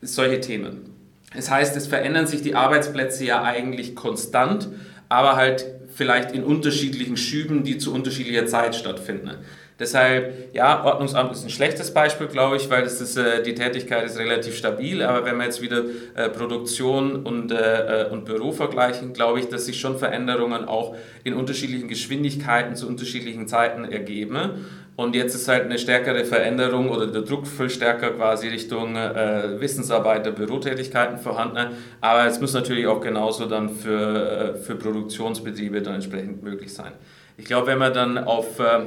[0.03, 0.95] solche Themen.
[1.35, 4.69] Das heißt, es verändern sich die Arbeitsplätze ja eigentlich konstant,
[5.09, 9.33] aber halt vielleicht in unterschiedlichen Schüben, die zu unterschiedlicher Zeit stattfinden.
[9.79, 14.05] Deshalb, ja, Ordnungsamt ist ein schlechtes Beispiel, glaube ich, weil das ist, äh, die Tätigkeit
[14.05, 15.03] ist relativ stabil.
[15.03, 15.85] Aber wenn wir jetzt wieder
[16.17, 20.97] äh, Produktion und, äh, äh, und Büro vergleichen, glaube ich, dass sich schon Veränderungen auch
[21.23, 24.67] in unterschiedlichen Geschwindigkeiten zu unterschiedlichen Zeiten ergeben.
[24.97, 29.61] Und jetzt ist halt eine stärkere Veränderung oder der Druck viel stärker quasi Richtung äh,
[29.61, 31.77] Wissensarbeiter, Bürotätigkeiten vorhanden.
[32.01, 36.91] Aber es muss natürlich auch genauso dann für, äh, für Produktionsbetriebe dann entsprechend möglich sein.
[37.37, 38.81] Ich glaube, wenn man dann auf äh,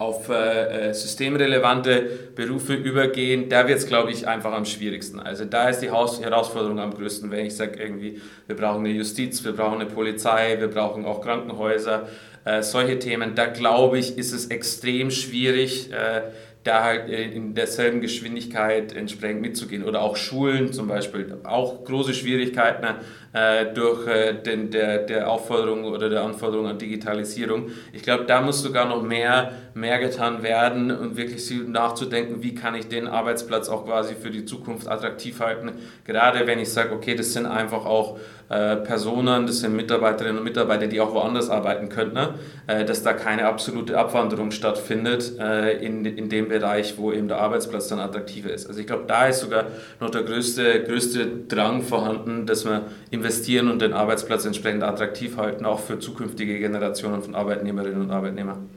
[0.00, 5.20] auf äh, äh, systemrelevante Berufe übergehen, da wird es, glaube ich, einfach am schwierigsten.
[5.20, 8.94] Also da ist die Haus Herausforderung am größten, wenn ich sage irgendwie, wir brauchen eine
[8.94, 12.08] Justiz, wir brauchen eine Polizei, wir brauchen auch Krankenhäuser,
[12.46, 13.34] äh, solche Themen.
[13.34, 16.22] Da glaube ich, ist es extrem schwierig, äh,
[16.64, 19.84] da halt äh, in derselben Geschwindigkeit entsprechend mitzugehen.
[19.84, 22.86] Oder auch Schulen zum Beispiel, auch große Schwierigkeiten
[23.32, 27.70] äh, durch äh, den, der, der Aufforderung oder der Anforderung an Digitalisierung.
[27.92, 32.74] Ich glaube, da muss sogar noch mehr, mehr getan werden und wirklich nachzudenken, wie kann
[32.74, 35.72] ich den Arbeitsplatz auch quasi für die Zukunft attraktiv halten.
[36.04, 38.18] Gerade wenn ich sage, okay, das sind einfach auch
[38.50, 42.34] äh, Personen, das sind Mitarbeiterinnen und Mitarbeiter, die auch woanders arbeiten könnten, ne?
[42.66, 47.38] äh, dass da keine absolute Abwanderung stattfindet äh, in, in dem Bereich, wo eben der
[47.38, 48.66] Arbeitsplatz dann attraktiver ist.
[48.66, 49.66] Also ich glaube, da ist sogar
[50.00, 55.64] noch der größte, größte Drang vorhanden, dass wir investieren und den Arbeitsplatz entsprechend attraktiv halten,
[55.64, 58.68] auch für zukünftige Generationen von Arbeitnehmerinnen und Arbeitnehmern.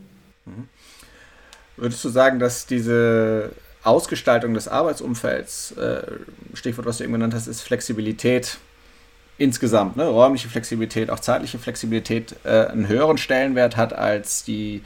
[0.46, 0.68] Mhm.
[1.78, 3.52] Würdest du sagen, dass diese
[3.84, 5.76] Ausgestaltung des Arbeitsumfelds,
[6.54, 8.58] Stichwort, was du eben genannt hast, ist Flexibilität,
[9.38, 14.84] insgesamt, ne, räumliche Flexibilität, auch zeitliche Flexibilität, äh, einen höheren Stellenwert hat als die,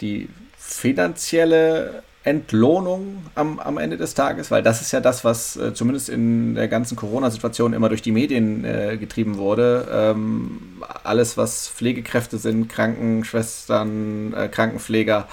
[0.00, 5.72] die finanzielle Entlohnung am, am Ende des Tages, weil das ist ja das, was äh,
[5.72, 9.88] zumindest in der ganzen Corona-Situation immer durch die Medien äh, getrieben wurde.
[9.90, 15.26] Ähm, alles, was Pflegekräfte sind, Krankenschwestern, äh, Krankenpfleger,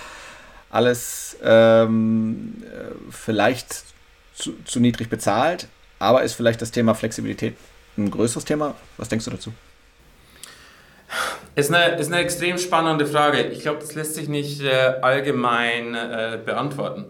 [0.69, 3.83] alles ähm, äh, vielleicht
[4.33, 5.67] zu, zu niedrig bezahlt,
[5.99, 7.55] aber ist vielleicht das Thema Flexibilität
[7.97, 8.75] ein größeres Thema.
[8.97, 9.53] Was denkst du dazu?
[11.55, 13.41] Ist eine, ist eine extrem spannende Frage.
[13.47, 17.05] Ich glaube, das lässt sich nicht äh, allgemein äh, beantworten,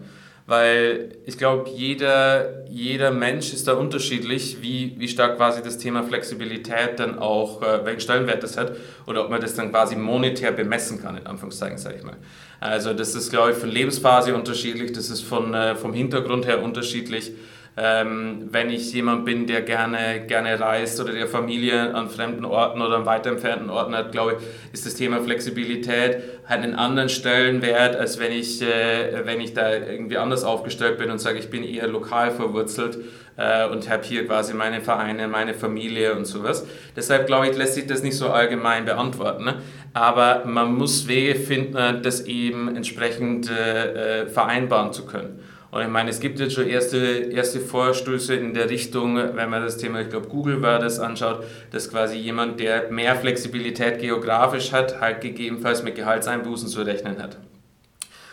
[0.48, 6.02] weil ich glaube, jeder, jeder Mensch ist da unterschiedlich, wie, wie stark quasi das Thema
[6.02, 8.72] Flexibilität dann auch, äh, welchen Stellenwert das hat
[9.06, 12.16] oder ob man das dann quasi monetär bemessen kann, in Anführungszeichen, sage ich mal.
[12.60, 16.62] Also das ist, glaube ich, von Lebensphase unterschiedlich, das ist von, äh, vom Hintergrund her
[16.62, 17.32] unterschiedlich.
[17.80, 22.82] Ähm, wenn ich jemand bin, der gerne, gerne reist oder der Familie an fremden Orten
[22.82, 27.10] oder an weiter entfernten Orten hat, glaube ich, ist das Thema Flexibilität hat einen anderen
[27.10, 31.50] Stellenwert, als wenn ich, äh, wenn ich da irgendwie anders aufgestellt bin und sage, ich
[31.50, 32.98] bin eher lokal verwurzelt
[33.36, 36.66] äh, und habe hier quasi meine Vereine, meine Familie und sowas.
[36.96, 39.44] Deshalb glaube ich, lässt sich das nicht so allgemein beantworten.
[39.44, 39.56] Ne?
[39.92, 45.40] Aber man muss Wege finden, das eben entsprechend äh, äh vereinbaren zu können.
[45.70, 49.62] Und ich meine, es gibt jetzt schon erste, erste Vorstöße in der Richtung, wenn man
[49.62, 54.72] das Thema, ich glaube, Google war das anschaut, dass quasi jemand, der mehr Flexibilität geografisch
[54.72, 57.36] hat, halt gegebenenfalls mit Gehaltseinbußen zu rechnen hat.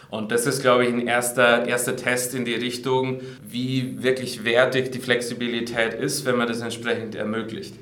[0.10, 4.92] Und das ist, glaube ich, ein erster, erster Test in die Richtung, wie wirklich wertig
[4.92, 7.76] die Flexibilität ist, wenn man das entsprechend ermöglicht.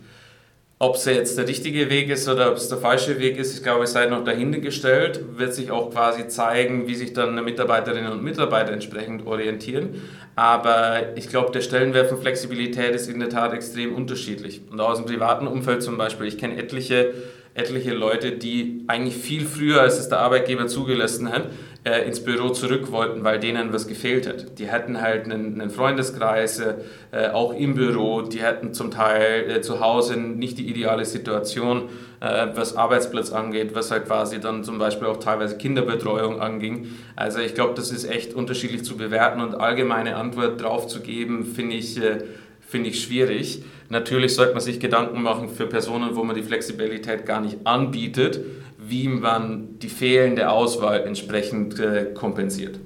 [0.80, 3.64] Ob es jetzt der richtige Weg ist oder ob es der falsche Weg ist, ich
[3.64, 8.12] glaube, es sei noch dahinter gestellt, wird sich auch quasi zeigen, wie sich dann Mitarbeiterinnen
[8.12, 10.02] und Mitarbeiter entsprechend orientieren.
[10.36, 14.62] Aber ich glaube, der Stellenwert von Flexibilität ist in der Tat extrem unterschiedlich.
[14.70, 17.14] Und aus dem privaten Umfeld zum Beispiel, ich kenne etliche
[17.56, 21.50] etliche Leute, die eigentlich viel früher, als es der Arbeitgeber zugelassen hat,
[21.84, 24.58] äh, ins Büro zurück wollten, weil denen was gefehlt hat.
[24.58, 29.62] Die hatten halt einen, einen Freundeskreis, äh, auch im Büro, die hatten zum Teil äh,
[29.62, 31.90] zu Hause nicht die ideale Situation,
[32.22, 36.88] äh, was Arbeitsplatz angeht, was halt quasi dann zum Beispiel auch teilweise Kinderbetreuung anging.
[37.16, 41.46] Also ich glaube, das ist echt unterschiedlich zu bewerten und allgemeine Antwort drauf zu geben,
[41.46, 42.20] finde ich, äh,
[42.66, 43.64] find ich schwierig.
[43.94, 48.42] Natürlich sollte man sich Gedanken machen für Personen, wo man die Flexibilität gar nicht anbietet
[48.88, 52.80] wie man die fehlende Auswahl entsprechend äh, kompensiert.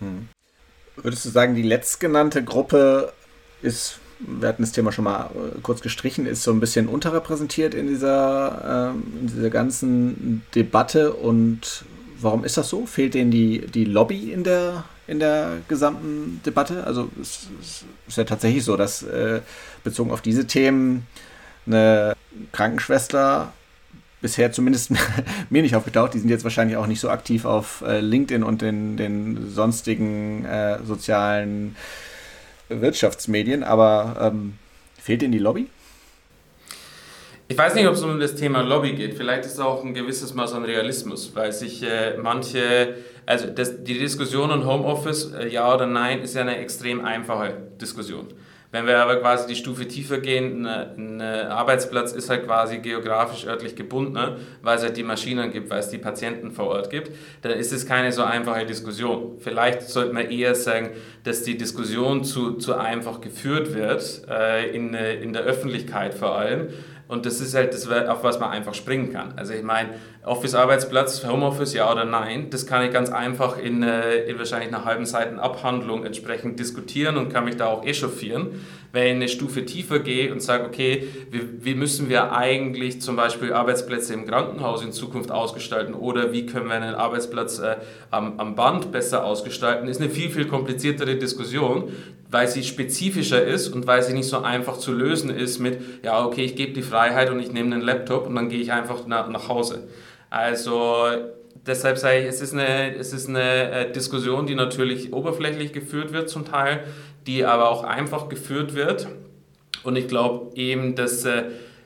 [0.00, 0.28] Hm.
[0.96, 3.12] Würdest du sagen, die letztgenannte Gruppe
[3.62, 7.74] ist, wir hatten das Thema schon mal äh, kurz gestrichen, ist so ein bisschen unterrepräsentiert
[7.74, 11.84] in dieser, ähm, in dieser ganzen Debatte und
[12.20, 12.86] warum ist das so?
[12.86, 16.84] Fehlt denen die, die Lobby in der, in der gesamten Debatte?
[16.84, 19.40] Also es, es ist ja tatsächlich so, dass äh,
[19.82, 21.06] bezogen auf diese Themen
[21.66, 22.14] eine
[22.52, 23.52] Krankenschwester
[24.20, 24.90] bisher zumindest
[25.50, 26.14] mir nicht aufgetaucht.
[26.14, 30.44] Die sind jetzt wahrscheinlich auch nicht so aktiv auf äh, LinkedIn und den, den sonstigen
[30.44, 31.76] äh, sozialen
[32.68, 34.54] Wirtschaftsmedien, aber ähm,
[35.00, 35.68] fehlt Ihnen die Lobby?
[37.46, 39.14] Ich weiß nicht, ob es um das Thema Lobby geht.
[39.14, 42.94] Vielleicht ist es auch ein gewisses Maß an Realismus, weil sich äh, manche,
[43.26, 47.52] also das, die Diskussion um Homeoffice, äh, ja oder nein, ist ja eine extrem einfache
[47.78, 48.28] Diskussion.
[48.70, 53.76] Wenn wir aber quasi die Stufe tiefer gehen, ein Arbeitsplatz ist halt quasi geografisch örtlich
[53.76, 54.36] gebunden, ne?
[54.62, 57.72] weil es halt die Maschinen gibt, weil es die Patienten vor Ort gibt, dann ist
[57.72, 59.36] es keine so einfache Diskussion.
[59.38, 60.90] Vielleicht sollte man eher sagen,
[61.22, 66.70] dass die Diskussion zu, zu einfach geführt wird, äh, in, in der Öffentlichkeit vor allem
[67.08, 69.34] und das ist halt das, auf was man einfach springen kann.
[69.36, 69.90] Also ich meine,
[70.24, 74.84] Office-Arbeitsplatz, Homeoffice, ja oder nein, das kann ich ganz einfach in, äh, in wahrscheinlich einer
[74.84, 78.64] halben Seiten Abhandlung entsprechend diskutieren und kann mich da auch echauffieren.
[78.94, 83.16] Wenn ich eine Stufe tiefer gehe und sage, okay, wie, wie müssen wir eigentlich zum
[83.16, 87.76] Beispiel Arbeitsplätze im Krankenhaus in Zukunft ausgestalten oder wie können wir einen Arbeitsplatz äh,
[88.10, 91.92] am, am Band besser ausgestalten, ist eine viel, viel kompliziertere Diskussion,
[92.30, 96.24] weil sie spezifischer ist und weil sie nicht so einfach zu lösen ist mit, ja,
[96.24, 99.06] okay, ich gebe die Freiheit und ich nehme einen Laptop und dann gehe ich einfach
[99.06, 99.88] nach, nach Hause.
[100.30, 101.08] Also
[101.66, 106.12] deshalb sage ich, es ist eine, es ist eine äh, Diskussion, die natürlich oberflächlich geführt
[106.12, 106.84] wird zum Teil,
[107.26, 109.08] die aber auch einfach geführt wird.
[109.82, 111.44] Und ich glaube eben, dass äh,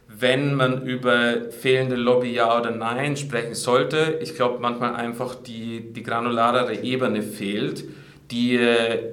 [0.09, 5.92] wenn man über fehlende Lobby ja oder nein sprechen sollte, ich glaube manchmal einfach die,
[5.92, 7.85] die granularere Ebene fehlt
[8.31, 8.61] die,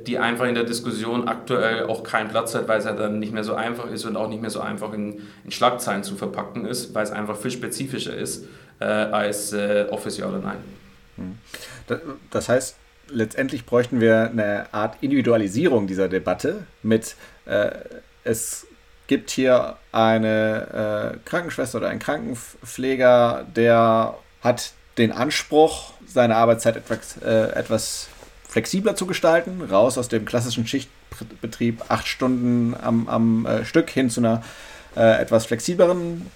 [0.06, 3.32] die einfach in der Diskussion aktuell auch keinen Platz hat, weil es ja dann nicht
[3.32, 6.66] mehr so einfach ist und auch nicht mehr so einfach in, in Schlagzeilen zu verpacken
[6.66, 8.46] ist, weil es einfach viel spezifischer ist
[8.80, 10.58] äh, als äh, Office ja oder nein.
[11.16, 11.38] Hm.
[12.30, 12.76] Das heißt,
[13.10, 17.16] letztendlich bräuchten wir eine Art Individualisierung dieser Debatte mit,
[17.46, 17.72] äh,
[18.24, 18.68] es
[19.08, 27.18] gibt hier eine äh, Krankenschwester oder einen Krankenpfleger, der hat den Anspruch, seine Arbeitszeit etwas,
[27.22, 28.08] äh, etwas
[28.48, 34.10] flexibler zu gestalten, raus aus dem klassischen Schichtbetrieb, acht Stunden am, am äh, Stück hin
[34.10, 34.44] zu einer
[34.96, 36.32] äh, etwas flexibleren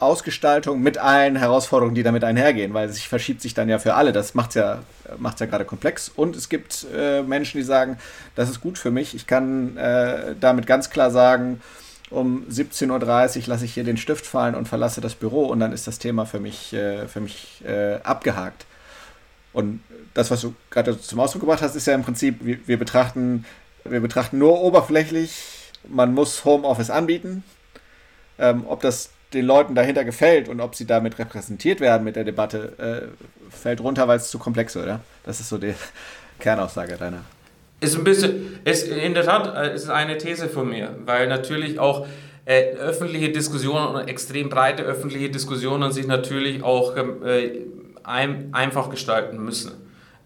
[0.00, 4.12] Ausgestaltung mit allen Herausforderungen, die damit einhergehen, weil sich verschiebt sich dann ja für alle.
[4.12, 4.80] Das macht es ja,
[5.18, 6.08] macht's ja gerade komplex.
[6.14, 7.98] Und es gibt äh, Menschen, die sagen,
[8.36, 9.14] das ist gut für mich.
[9.14, 11.60] Ich kann äh, damit ganz klar sagen,
[12.10, 12.90] um 17.30
[13.40, 15.98] Uhr lasse ich hier den Stift fallen und verlasse das Büro und dann ist das
[15.98, 18.66] Thema für mich, äh, für mich äh, abgehakt.
[19.52, 19.80] Und
[20.14, 23.44] das, was du gerade zum Ausdruck gebracht hast, ist ja im Prinzip, wir, wir, betrachten,
[23.84, 25.42] wir betrachten nur oberflächlich,
[25.88, 27.42] man muss Homeoffice anbieten.
[28.38, 32.24] Ähm, ob das den Leuten dahinter gefällt und ob sie damit repräsentiert werden mit der
[32.24, 35.00] Debatte, äh, fällt runter, weil es zu komplex ist, oder?
[35.24, 35.74] Das ist so die
[36.38, 37.24] Kernaussage deiner.
[37.80, 41.78] Ist ein bisschen, ist in der Tat äh, ist eine These von mir, weil natürlich
[41.78, 42.06] auch
[42.44, 47.50] äh, öffentliche Diskussionen und extrem breite öffentliche Diskussionen sich natürlich auch ähm, äh,
[48.02, 49.72] ein, einfach gestalten müssen.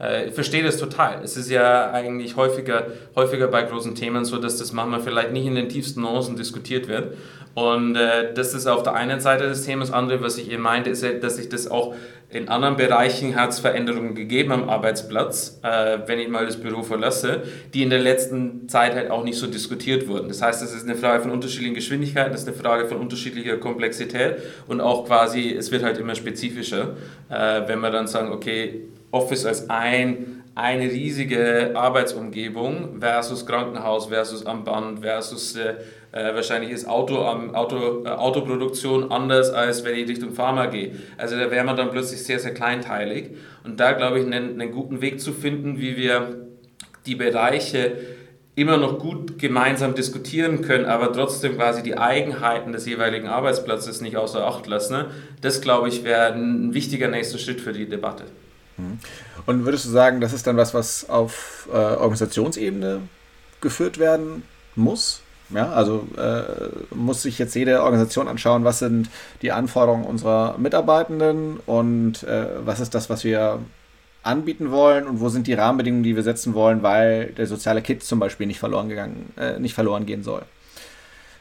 [0.00, 1.22] Äh, ich verstehe das total.
[1.22, 2.86] Es ist ja eigentlich häufiger,
[3.16, 6.88] häufiger bei großen Themen so, dass das manchmal vielleicht nicht in den tiefsten Nuancen diskutiert
[6.88, 7.16] wird.
[7.54, 9.92] Und äh, das ist auf der einen Seite des Themas.
[9.92, 11.94] Andere, was ich eben meinte, ist, dass sich das auch
[12.32, 16.82] in anderen Bereichen hat es Veränderungen gegeben am Arbeitsplatz, äh, wenn ich mal das Büro
[16.82, 17.42] verlasse,
[17.74, 20.28] die in der letzten Zeit halt auch nicht so diskutiert wurden.
[20.28, 23.58] Das heißt, es ist eine Frage von unterschiedlichen Geschwindigkeiten, es ist eine Frage von unterschiedlicher
[23.58, 26.96] Komplexität und auch quasi, es wird halt immer spezifischer,
[27.28, 34.44] äh, wenn wir dann sagen, okay, Office als ein, eine riesige Arbeitsumgebung versus Krankenhaus versus
[34.44, 35.74] am Band versus äh,
[36.12, 40.92] äh, wahrscheinlich ist Auto, ähm, Auto, äh, Autoproduktion anders als wenn ich Richtung Pharma gehe.
[41.16, 43.30] Also da wäre man dann plötzlich sehr, sehr kleinteilig.
[43.64, 46.46] Und da glaube ich, einen, einen guten Weg zu finden, wie wir
[47.06, 47.92] die Bereiche
[48.54, 54.18] immer noch gut gemeinsam diskutieren können, aber trotzdem quasi die Eigenheiten des jeweiligen Arbeitsplatzes nicht
[54.18, 55.06] außer Acht lassen.
[55.40, 58.24] Das, glaube ich, wäre ein wichtiger nächster Schritt für die Debatte.
[58.76, 58.98] Mhm.
[59.46, 63.00] Und würdest du sagen, das ist dann was, was auf äh, Organisationsebene
[63.61, 64.42] geführt werden
[64.76, 65.22] muss?
[65.50, 69.11] Ja, also äh, muss sich jetzt jede Organisation anschauen, was sind
[69.42, 73.58] die Anforderungen unserer Mitarbeitenden und äh, was ist das, was wir
[74.22, 78.02] anbieten wollen und wo sind die Rahmenbedingungen, die wir setzen wollen, weil der soziale Kit
[78.02, 80.42] zum Beispiel nicht verloren gegangen, äh, nicht verloren gehen soll.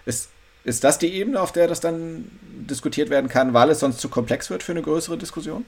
[0.06, 0.30] Ist,
[0.63, 2.30] ist das die Ebene, auf der das dann
[2.70, 5.63] diskutiert werden kann, weil es sonst zu komplex wird für eine größere Diskussion?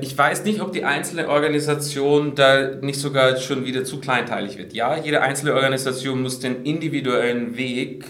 [0.00, 4.74] Ich weiß nicht, ob die einzelne Organisation da nicht sogar schon wieder zu kleinteilig wird.
[4.74, 8.04] Ja, jede einzelne Organisation muss den individuellen Weg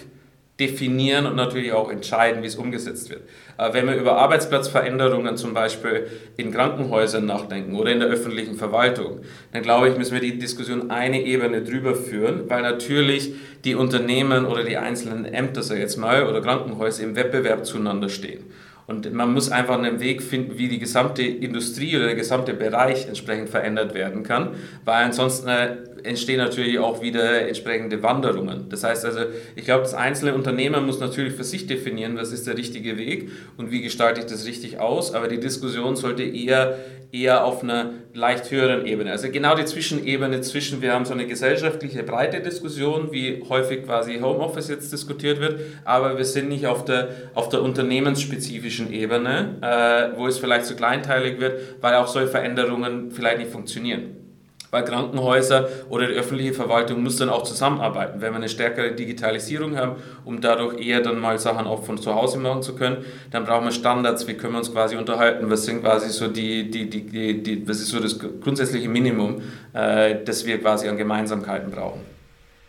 [0.59, 3.23] definieren und natürlich auch entscheiden, wie es umgesetzt wird.
[3.57, 9.21] Aber wenn wir über Arbeitsplatzveränderungen zum Beispiel in Krankenhäusern nachdenken oder in der öffentlichen Verwaltung,
[9.53, 14.47] dann glaube ich, müssen wir die Diskussion eine Ebene drüber führen, weil natürlich die Unternehmen
[14.47, 18.43] oder die einzelnen Ämter, sag jetzt mal, oder Krankenhäuser im Wettbewerb zueinander stehen.
[18.89, 23.07] Und man muss einfach einen Weg finden, wie die gesamte Industrie oder der gesamte Bereich
[23.07, 24.55] entsprechend verändert werden kann,
[24.87, 28.69] weil ansonsten äh, entstehen natürlich auch wieder entsprechende Wanderungen.
[28.69, 29.21] Das heißt also,
[29.57, 33.31] ich glaube, das einzelne Unternehmer muss natürlich für sich definieren, was ist der richtige Weg
[33.57, 36.79] und wie gestalte ich das richtig aus, aber die Diskussion sollte eher,
[37.13, 41.27] eher auf einer leicht höheren Ebene, also genau die Zwischenebene zwischen, wir haben so eine
[41.27, 46.85] gesellschaftliche breite Diskussion, wie häufig quasi Homeoffice jetzt diskutiert wird, aber wir sind nicht auf
[46.85, 52.29] der, auf der unternehmensspezifischen Ebene, äh, wo es vielleicht zu kleinteilig wird, weil auch solche
[52.29, 54.28] Veränderungen vielleicht nicht funktionieren
[54.71, 58.21] weil Krankenhäuser oder die öffentliche Verwaltung muss dann auch zusammenarbeiten.
[58.21, 62.15] Wenn wir eine stärkere Digitalisierung haben, um dadurch eher dann mal Sachen auch von zu
[62.15, 65.65] Hause machen zu können, dann brauchen wir Standards, wie können wir uns quasi unterhalten, was
[65.65, 70.17] sind quasi so die, die, die, die, die was ist so das grundsätzliche Minimum, äh,
[70.25, 72.01] das wir quasi an Gemeinsamkeiten brauchen.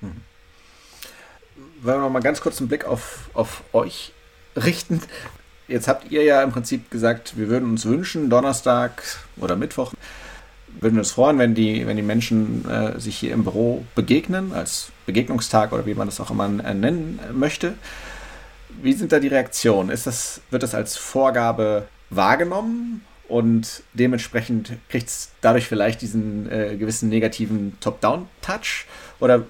[0.02, 0.22] Mhm.
[1.82, 4.14] Wenn wir mal ganz kurz einen Blick auf, auf euch
[4.56, 5.02] richten.
[5.68, 9.04] Jetzt habt ihr ja im Prinzip gesagt, wir würden uns wünschen, Donnerstag
[9.38, 9.94] oder Mittwoch
[10.80, 14.54] würden wir uns freuen, wenn die, wenn die Menschen äh, sich hier im Büro begegnen,
[14.54, 17.74] als Begegnungstag oder wie man das auch immer äh, nennen möchte.
[18.82, 19.90] Wie sind da die Reaktionen?
[19.90, 26.78] Ist das, wird das als Vorgabe wahrgenommen und dementsprechend kriegt es dadurch vielleicht diesen äh,
[26.78, 28.86] gewissen negativen Top-Down-Touch?
[29.20, 29.44] Oder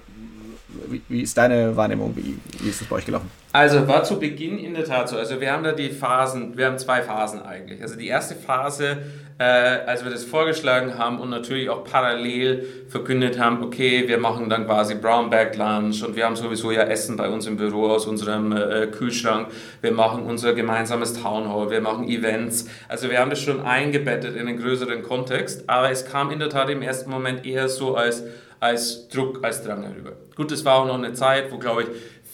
[0.88, 2.16] wie, wie, ist deine Wahrnehmung?
[2.16, 3.30] Wie, wie ist das bei euch gelaufen?
[3.52, 5.16] Also war zu Beginn in der Tat so.
[5.16, 7.82] Also wir haben da die Phasen, wir haben zwei Phasen eigentlich.
[7.82, 8.98] Also die erste Phase,
[9.40, 14.50] äh, als wir das vorgeschlagen haben und natürlich auch parallel verkündet haben, okay, wir machen
[14.50, 17.86] dann quasi Brown Bag Lunch und wir haben sowieso ja Essen bei uns im Büro
[17.86, 19.48] aus unserem äh, Kühlschrank.
[19.80, 22.66] Wir machen unser gemeinsames Town Hall, wir machen Events.
[22.86, 26.50] Also wir haben das schon eingebettet in einen größeren Kontext, aber es kam in der
[26.50, 28.24] Tat im ersten Moment eher so als
[28.60, 30.12] als Druck, als Drang herüber.
[30.36, 31.88] Gut, es war auch noch eine Zeit, wo, glaube ich,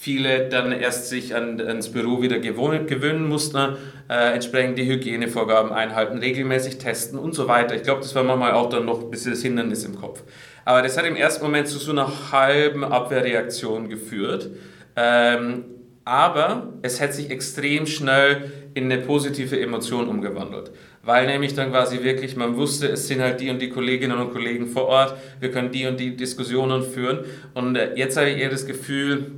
[0.07, 3.75] viele dann erst sich an, ans Büro wieder gewohnen, gewöhnen mussten,
[4.09, 7.75] äh, entsprechend die Hygienevorgaben einhalten, regelmäßig testen und so weiter.
[7.75, 10.23] Ich glaube, das war manchmal auch dann noch ein bisschen das Hindernis im Kopf.
[10.63, 14.49] Aber das hat im ersten Moment zu so einer halben Abwehrreaktion geführt.
[14.95, 15.65] Ähm,
[16.05, 20.71] aber es hat sich extrem schnell in eine positive Emotion umgewandelt
[21.07, 24.33] weil nämlich dann quasi wirklich man wusste, es sind halt die und die Kolleginnen und
[24.33, 27.19] Kollegen vor Ort, wir können die und die Diskussionen führen.
[27.53, 29.31] Und äh, jetzt habe ich eher das Gefühl,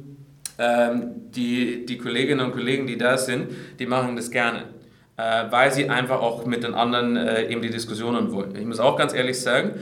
[1.36, 3.48] die, die Kolleginnen und Kollegen, die da sind,
[3.80, 4.64] die machen das gerne,
[5.18, 8.56] äh, weil sie einfach auch mit den anderen äh, eben die Diskussionen wollen.
[8.56, 9.76] Ich muss auch ganz ehrlich sagen,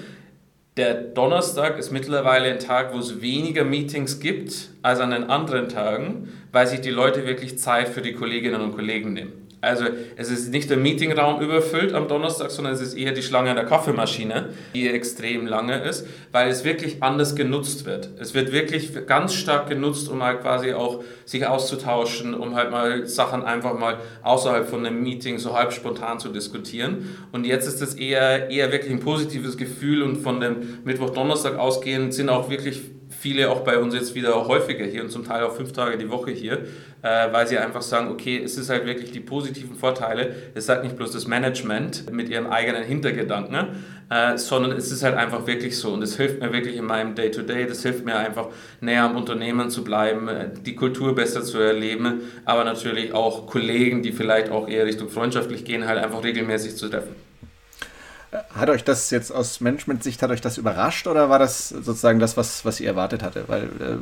[0.77, 5.69] der Donnerstag ist mittlerweile ein Tag, wo es weniger Meetings gibt als an den anderen
[5.69, 9.46] Tagen, weil sich die Leute wirklich Zeit für die Kolleginnen und Kollegen nehmen.
[9.67, 13.49] Also es ist nicht der Meetingraum überfüllt am Donnerstag, sondern es ist eher die Schlange
[13.49, 18.09] an der Kaffeemaschine, die extrem lange ist, weil es wirklich anders genutzt wird.
[18.19, 23.05] Es wird wirklich ganz stark genutzt, um halt quasi auch sich auszutauschen, um halt mal
[23.07, 27.15] Sachen einfach mal außerhalb von einem Meeting so halb spontan zu diskutieren.
[27.31, 32.13] Und jetzt ist es eher, eher wirklich ein positives Gefühl und von dem Mittwoch-Donnerstag ausgehend
[32.13, 32.81] sind auch wirklich
[33.19, 36.09] viele auch bei uns jetzt wieder häufiger hier und zum Teil auch fünf Tage die
[36.09, 36.65] Woche hier,
[37.01, 40.35] äh, weil sie einfach sagen, okay, es ist halt wirklich die positiven Vorteile.
[40.53, 43.67] Es sagt nicht bloß das Management mit ihren eigenen Hintergedanken, ne?
[44.09, 47.15] äh, sondern es ist halt einfach wirklich so und es hilft mir wirklich in meinem
[47.15, 48.47] Day-to-Day, -Day, das hilft mir einfach
[48.81, 54.03] näher am Unternehmen zu bleiben, äh, die Kultur besser zu erleben, aber natürlich auch Kollegen,
[54.03, 57.26] die vielleicht auch eher Richtung freundschaftlich gehen, halt einfach regelmäßig zu treffen.
[58.53, 62.35] Hat euch das jetzt aus Management-Sicht, hat euch das überrascht oder war das sozusagen das,
[62.35, 63.45] was, was ihr erwartet hatte?
[63.47, 63.97] Weil äh,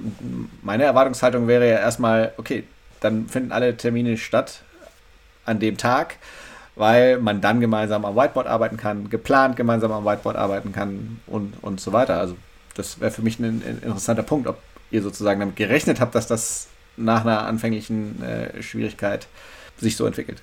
[0.64, 2.64] meine Erwartungshaltung wäre ja erstmal, okay,
[3.02, 4.62] dann finden alle Termine statt
[5.46, 6.16] an dem Tag,
[6.76, 11.54] weil man dann gemeinsam am Whiteboard arbeiten kann, geplant gemeinsam am Whiteboard arbeiten kann und,
[11.62, 12.20] und so weiter.
[12.20, 12.36] Also
[12.74, 14.58] das wäre für mich ein, ein, interessanter Punkt, ob
[14.90, 16.68] ihr sozusagen damit gerechnet habt, dass das
[16.98, 19.28] nach einer anfänglichen äh, Schwierigkeit
[19.78, 20.42] sich so entwickelt.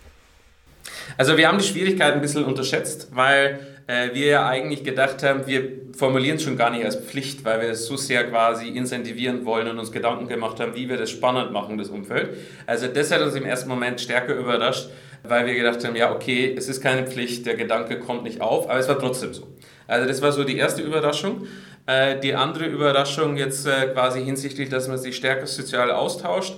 [1.16, 5.46] Also wir haben die Schwierigkeit ein bisschen unterschätzt, weil äh, wir ja eigentlich gedacht haben,
[5.46, 9.44] wir formulieren es schon gar nicht als Pflicht, weil wir es so sehr quasi incentivieren
[9.44, 12.36] wollen und uns Gedanken gemacht haben, wie wir das spannend machen, das Umfeld.
[12.66, 14.88] Also das hat uns im ersten Moment stärker überrascht,
[15.22, 18.68] weil wir gedacht haben, ja okay, es ist keine Pflicht, der Gedanke kommt nicht auf,
[18.68, 19.46] aber es war trotzdem so.
[19.86, 21.46] Also das war so die erste Überraschung.
[21.86, 26.54] Äh, die andere Überraschung jetzt äh, quasi hinsichtlich, dass man sich stärker sozial austauscht,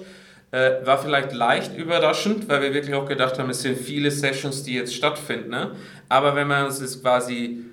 [0.55, 4.63] äh, war vielleicht leicht überraschend, weil wir wirklich auch gedacht haben, es sind viele Sessions,
[4.63, 5.51] die jetzt stattfinden.
[5.51, 5.73] Ne?
[6.09, 7.65] Aber wenn wir uns das quasi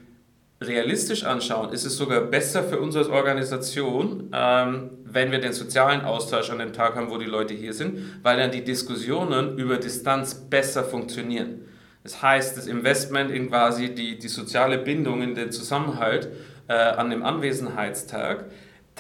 [0.59, 6.01] realistisch anschauen, ist es sogar besser für uns als Organisation, ähm, wenn wir den sozialen
[6.01, 9.77] Austausch an dem Tag haben, wo die Leute hier sind, weil dann die Diskussionen über
[9.77, 11.65] Distanz besser funktionieren.
[12.01, 16.29] Das heißt, das Investment in quasi die, die soziale Bindung, in den Zusammenhalt
[16.67, 18.45] äh, an dem Anwesenheitstag,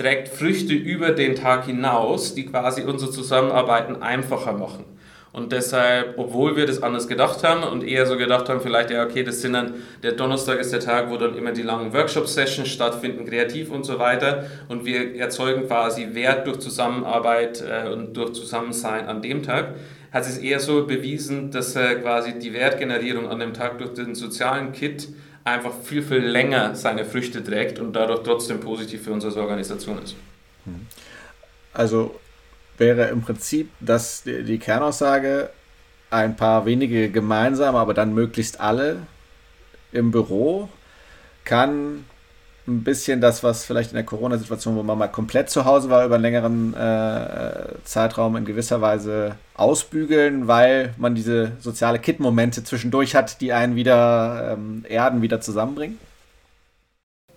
[0.01, 4.85] trägt Früchte über den Tag hinaus, die quasi unsere Zusammenarbeiten einfacher machen.
[5.33, 9.05] Und deshalb, obwohl wir das anders gedacht haben und eher so gedacht haben, vielleicht, ja,
[9.05, 12.67] okay, das sind dann, der Donnerstag ist der Tag, wo dann immer die langen Workshop-Sessions
[12.67, 14.45] stattfinden, kreativ und so weiter.
[14.67, 19.75] Und wir erzeugen quasi Wert durch Zusammenarbeit äh, und durch Zusammensein an dem Tag.
[20.11, 24.15] Hat es eher so bewiesen, dass äh, quasi die Wertgenerierung an dem Tag durch den
[24.15, 25.07] sozialen Kit
[25.43, 30.01] einfach viel, viel länger seine Früchte trägt und dadurch trotzdem positiv für uns als Organisation
[30.01, 30.15] ist.
[31.73, 32.19] Also
[32.77, 35.49] wäre im Prinzip das die, die Kernaussage,
[36.09, 39.07] ein paar wenige gemeinsam, aber dann möglichst alle
[39.91, 40.69] im Büro
[41.43, 42.05] kann
[42.67, 46.05] ein bisschen das, was vielleicht in der Corona-Situation, wo man mal komplett zu Hause war,
[46.05, 53.15] über einen längeren äh, Zeitraum in gewisser Weise ausbügeln, weil man diese soziale Kit-Momente zwischendurch
[53.15, 55.97] hat, die einen wieder ähm, erden, wieder zusammenbringen?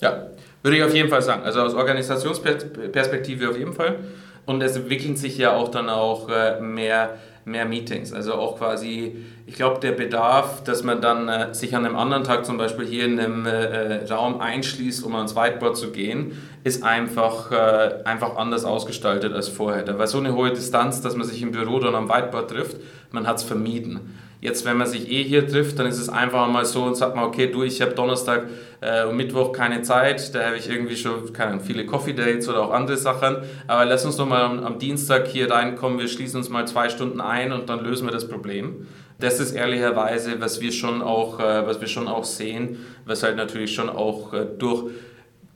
[0.00, 0.26] Ja,
[0.62, 1.42] würde ich auf jeden Fall sagen.
[1.44, 4.00] Also aus Organisationsperspektive auf jeden Fall.
[4.46, 8.12] Und es entwickeln sich ja auch dann auch äh, mehr mehr Meetings.
[8.12, 12.24] Also auch quasi, ich glaube, der Bedarf, dass man dann äh, sich an einem anderen
[12.24, 16.32] Tag zum Beispiel hier in einem äh, äh, Raum einschließt, um ans Whiteboard zu gehen,
[16.64, 19.82] ist einfach, äh, einfach anders ausgestaltet als vorher.
[19.82, 22.78] Da war so eine hohe Distanz, dass man sich im Büro dann am Whiteboard trifft,
[23.10, 24.14] man hat es vermieden.
[24.40, 27.16] Jetzt, wenn man sich eh hier trifft, dann ist es einfach mal so und sagt
[27.16, 28.46] man, okay, du, ich habe Donnerstag
[28.80, 32.62] äh, und Mittwoch keine Zeit, da habe ich irgendwie schon keine viele Coffee Dates oder
[32.62, 36.38] auch andere Sachen, aber lass uns doch mal am, am Dienstag hier reinkommen, wir schließen
[36.38, 38.86] uns mal zwei Stunden ein und dann lösen wir das Problem.
[39.18, 43.36] Das ist ehrlicherweise, was wir schon auch, äh, was wir schon auch sehen, was halt
[43.36, 44.90] natürlich schon auch äh, durch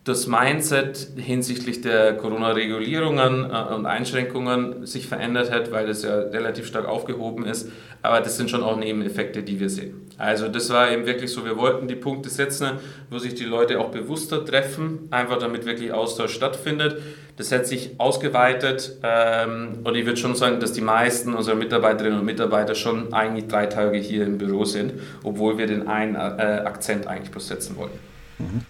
[0.08, 6.66] das Mindset hinsichtlich der Corona-Regulierungen äh, und Einschränkungen sich verändert hat, weil das ja relativ
[6.66, 7.70] stark aufgehoben ist.
[8.00, 10.08] Aber das sind schon auch Nebeneffekte, die wir sehen.
[10.18, 12.72] Also das war eben wirklich so, wir wollten die Punkte setzen,
[13.10, 17.00] wo sich die Leute auch bewusster treffen, einfach damit wirklich Austausch stattfindet.
[17.36, 22.18] Das hat sich ausgeweitet ähm, und ich würde schon sagen, dass die meisten unserer Mitarbeiterinnen
[22.18, 26.18] und Mitarbeiter schon eigentlich drei Tage hier im Büro sind, obwohl wir den einen äh,
[26.18, 27.92] Akzent eigentlich bloß setzen wollen.
[28.38, 28.62] Mhm.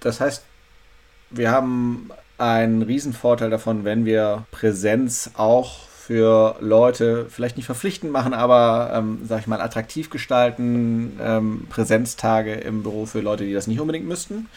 [0.00, 0.44] Das heißt,
[1.34, 8.34] wir haben einen Riesenvorteil davon, wenn wir Präsenz auch für Leute vielleicht nicht verpflichtend machen,
[8.34, 13.66] aber, ähm, sag ich mal, attraktiv gestalten, ähm, Präsenztage im Büro für Leute, die das
[13.66, 14.48] nicht unbedingt müssten.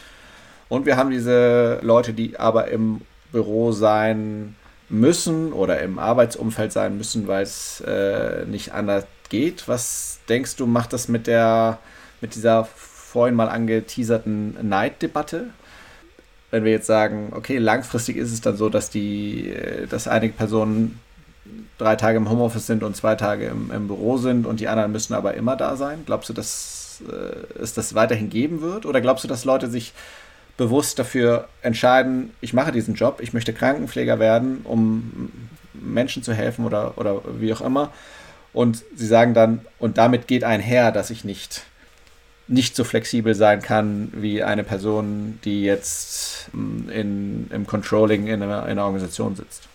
[0.68, 3.00] Und wir haben diese Leute, die aber im
[3.32, 4.56] Büro sein
[4.90, 9.68] müssen oder im Arbeitsumfeld sein müssen, weil es äh, nicht anders geht.
[9.68, 11.78] Was denkst du, macht das mit der,
[12.20, 15.50] mit dieser vorhin mal angeteaserten Neiddebatte?
[16.50, 19.54] Wenn wir jetzt sagen, okay, langfristig ist es dann so, dass die,
[19.90, 20.98] dass einige Personen
[21.76, 24.92] drei Tage im Homeoffice sind und zwei Tage im, im Büro sind und die anderen
[24.92, 26.02] müssen aber immer da sein?
[26.06, 28.86] Glaubst du, dass äh, es das weiterhin geben wird?
[28.86, 29.92] Oder glaubst du, dass Leute sich
[30.56, 35.30] bewusst dafür entscheiden, ich mache diesen Job, ich möchte Krankenpfleger werden, um
[35.72, 37.92] Menschen zu helfen oder, oder wie auch immer.
[38.52, 41.62] Und sie sagen dann, und damit geht einher, dass ich nicht
[42.48, 48.42] nicht so flexibel sein kann wie eine Person, die jetzt mm, in, im Controlling in
[48.42, 49.68] einer, in einer Organisation sitzt.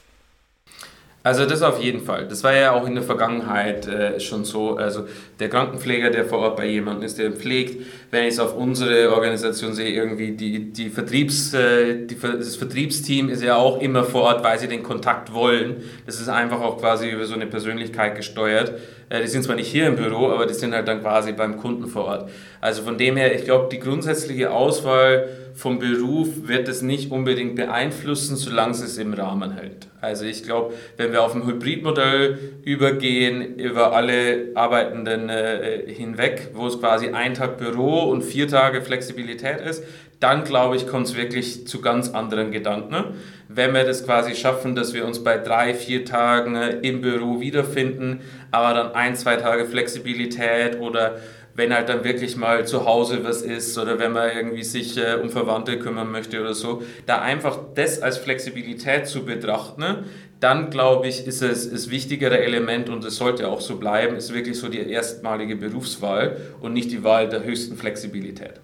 [1.25, 2.27] Also das auf jeden Fall.
[2.27, 4.75] Das war ja auch in der Vergangenheit äh, schon so.
[4.75, 5.07] Also
[5.39, 9.09] der Krankenpfleger, der vor Ort bei jemandem ist, der pflegt, wenn ich es auf unsere
[9.13, 14.23] Organisation sehe, irgendwie die, die Vertriebs, äh, die, das Vertriebsteam ist ja auch immer vor
[14.23, 15.77] Ort, weil sie den Kontakt wollen.
[16.05, 18.73] Das ist einfach auch quasi über so eine Persönlichkeit gesteuert.
[19.07, 21.55] Äh, die sind zwar nicht hier im Büro, aber die sind halt dann quasi beim
[21.55, 22.29] Kunden vor Ort.
[22.59, 27.55] Also von dem her, ich glaube, die grundsätzliche Auswahl vom Beruf wird es nicht unbedingt
[27.55, 29.87] beeinflussen, solange es im Rahmen hält.
[30.01, 36.67] Also ich glaube, wenn wir auf ein Hybridmodell übergehen, über alle Arbeitenden äh, hinweg, wo
[36.67, 39.83] es quasi ein Tag Büro und vier Tage Flexibilität ist,
[40.19, 43.15] dann glaube ich, kommt es wirklich zu ganz anderen Gedanken.
[43.49, 47.39] Wenn wir das quasi schaffen, dass wir uns bei drei, vier Tagen äh, im Büro
[47.39, 51.17] wiederfinden, aber dann ein, zwei Tage Flexibilität oder
[51.55, 55.15] wenn halt dann wirklich mal zu Hause was ist oder wenn man irgendwie sich äh,
[55.21, 60.05] um Verwandte kümmern möchte oder so, da einfach das als Flexibilität zu betrachten,
[60.39, 64.33] dann glaube ich, ist es das wichtigere Element und es sollte auch so bleiben, ist
[64.33, 68.59] wirklich so die erstmalige Berufswahl und nicht die Wahl der höchsten Flexibilität.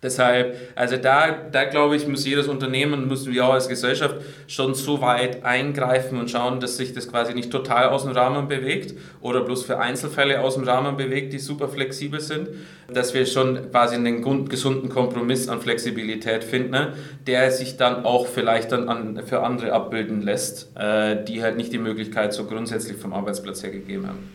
[0.00, 4.74] Deshalb, also da, da glaube ich, muss jedes Unternehmen, müssen wir auch als Gesellschaft schon
[4.74, 8.94] so weit eingreifen und schauen, dass sich das quasi nicht total aus dem Rahmen bewegt
[9.20, 12.48] oder bloß für Einzelfälle aus dem Rahmen bewegt, die super flexibel sind,
[12.86, 16.92] dass wir schon quasi einen gesunden Kompromiss an Flexibilität finden,
[17.26, 21.72] der sich dann auch vielleicht dann an, für andere abbilden lässt, äh, die halt nicht
[21.72, 24.30] die Möglichkeit so grundsätzlich vom Arbeitsplatz her gegeben haben.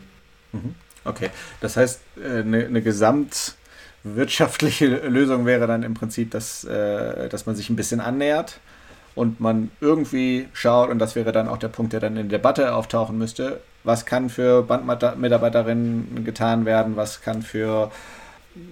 [0.51, 0.75] Mhm.
[1.05, 1.29] Okay,
[1.61, 3.55] das heißt, eine, eine Gesamt-
[4.03, 8.59] wirtschaftliche Lösung wäre dann im Prinzip, dass, äh, dass man sich ein bisschen annähert
[9.15, 12.39] und man irgendwie schaut, und das wäre dann auch der Punkt, der dann in der
[12.39, 17.91] Debatte auftauchen müsste, was kann für Bandmitarbeiterinnen getan werden, was kann für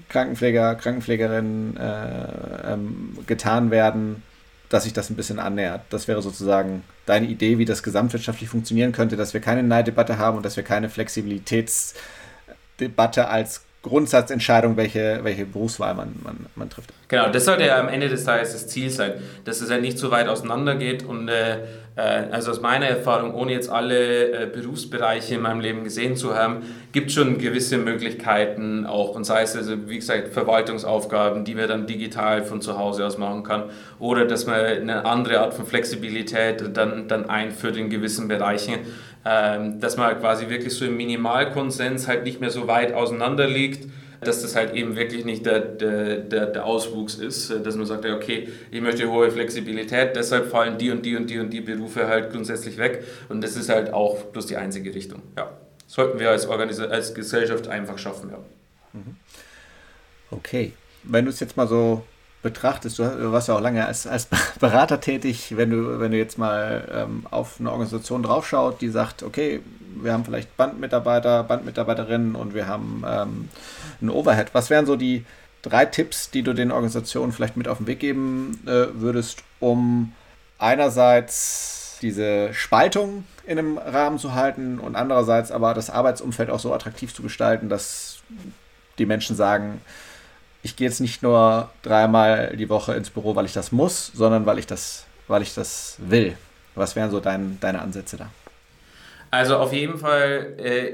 [0.10, 4.24] Krankenpfleger, Krankenpflegerinnen äh, ähm, getan werden,
[4.70, 5.82] dass sich das ein bisschen annähert.
[5.90, 10.38] Das wäre sozusagen deine Idee, wie das gesamtwirtschaftlich funktionieren könnte, dass wir keine Neiddebatte haben
[10.38, 16.92] und dass wir keine Flexibilitätsdebatte als Grundsatzentscheidung, welche, welche Berufswahl man, man, man trifft.
[17.08, 19.14] Genau, das sollte ja am Ende des Tages das Ziel sein,
[19.44, 21.58] dass es ja nicht so weit auseinander geht und äh,
[21.96, 22.02] äh,
[22.32, 26.62] also aus meiner Erfahrung, ohne jetzt alle äh, Berufsbereiche in meinem Leben gesehen zu haben,
[26.92, 31.68] gibt es schon gewisse Möglichkeiten auch und sei es also wie gesagt Verwaltungsaufgaben, die man
[31.68, 33.64] dann digital von zu Hause aus machen kann
[34.00, 38.76] oder dass man eine andere Art von Flexibilität dann, dann einführt in gewissen Bereichen
[39.24, 43.88] dass man quasi wirklich so im Minimalkonsens halt nicht mehr so weit auseinander liegt,
[44.22, 48.50] dass das halt eben wirklich nicht der, der, der, Auswuchs ist, dass man sagt, okay,
[48.70, 52.32] ich möchte hohe Flexibilität, deshalb fallen die und die und die und die Berufe halt
[52.32, 55.24] grundsätzlich weg und das ist halt auch bloß die einzige Richtung.
[55.36, 55.52] Ja,
[55.88, 58.38] sollten wir als, Organis als Gesellschaft einfach schaffen, ja.
[58.94, 59.16] Mhm.
[60.30, 62.04] Okay, wenn du es jetzt mal so
[62.42, 64.28] betrachtest, du warst ja auch lange als, als
[64.60, 69.24] Berater tätig, wenn du, wenn du jetzt mal ähm, auf eine Organisation draufschaut, die sagt,
[69.24, 69.62] okay,
[69.96, 73.50] wir haben vielleicht Bandmitarbeiter, Bandmitarbeiterinnen und wir haben ähm,
[74.00, 74.54] einen Overhead.
[74.54, 75.26] Was wären so die
[75.62, 80.14] drei Tipps, die du den Organisationen vielleicht mit auf den Weg geben äh, würdest, um
[80.58, 86.74] einerseits diese Spaltung in einem Rahmen zu halten und andererseits aber das Arbeitsumfeld auch so
[86.74, 88.22] attraktiv zu gestalten, dass
[88.98, 89.82] die Menschen sagen,
[90.64, 94.45] ich gehe jetzt nicht nur dreimal die Woche ins Büro, weil ich das muss, sondern
[94.45, 96.38] weil ich das, weil ich das will.
[96.76, 98.30] Was wären so dein, deine Ansätze da?
[99.32, 100.91] Also auf jeden Fall äh,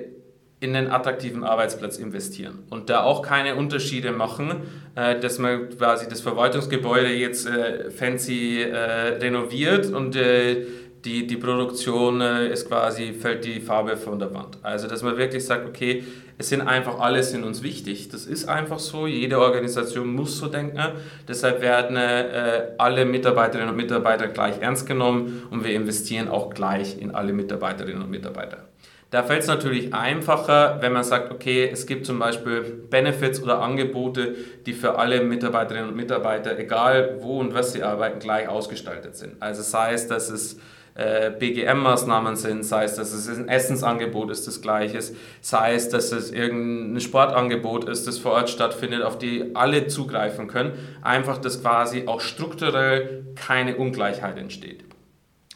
[0.60, 4.62] in einen attraktiven Arbeitsplatz investieren und da auch keine Unterschiede machen,
[4.96, 10.66] äh, dass man quasi das Verwaltungsgebäude jetzt äh, fancy äh, renoviert und äh,
[11.06, 14.58] die, die Produktion äh, ist quasi, fällt die Farbe von der Wand.
[14.62, 16.04] Also dass man wirklich sagt, okay,
[16.40, 18.10] es sind einfach alle sind uns wichtig.
[18.10, 19.08] Das ist einfach so.
[19.08, 20.80] Jede Organisation muss so denken.
[21.28, 27.02] Deshalb werden äh, alle Mitarbeiterinnen und Mitarbeiter gleich ernst genommen und wir investieren auch gleich
[27.02, 28.68] in alle Mitarbeiterinnen und Mitarbeiter.
[29.10, 33.62] Da fällt es natürlich einfacher, wenn man sagt, okay, es gibt zum Beispiel Benefits oder
[33.62, 34.36] Angebote,
[34.66, 39.42] die für alle Mitarbeiterinnen und Mitarbeiter, egal wo und was sie arbeiten, gleich ausgestaltet sind.
[39.42, 40.60] Also sei es, dass es
[40.98, 46.12] BGM-Maßnahmen sind, sei es, dass es ein Essensangebot ist, das gleiche ist, sei es, dass
[46.12, 50.74] es irgendein Sportangebot ist, das vor Ort stattfindet, auf die alle zugreifen können.
[51.04, 54.84] Einfach, dass quasi auch strukturell keine Ungleichheit entsteht.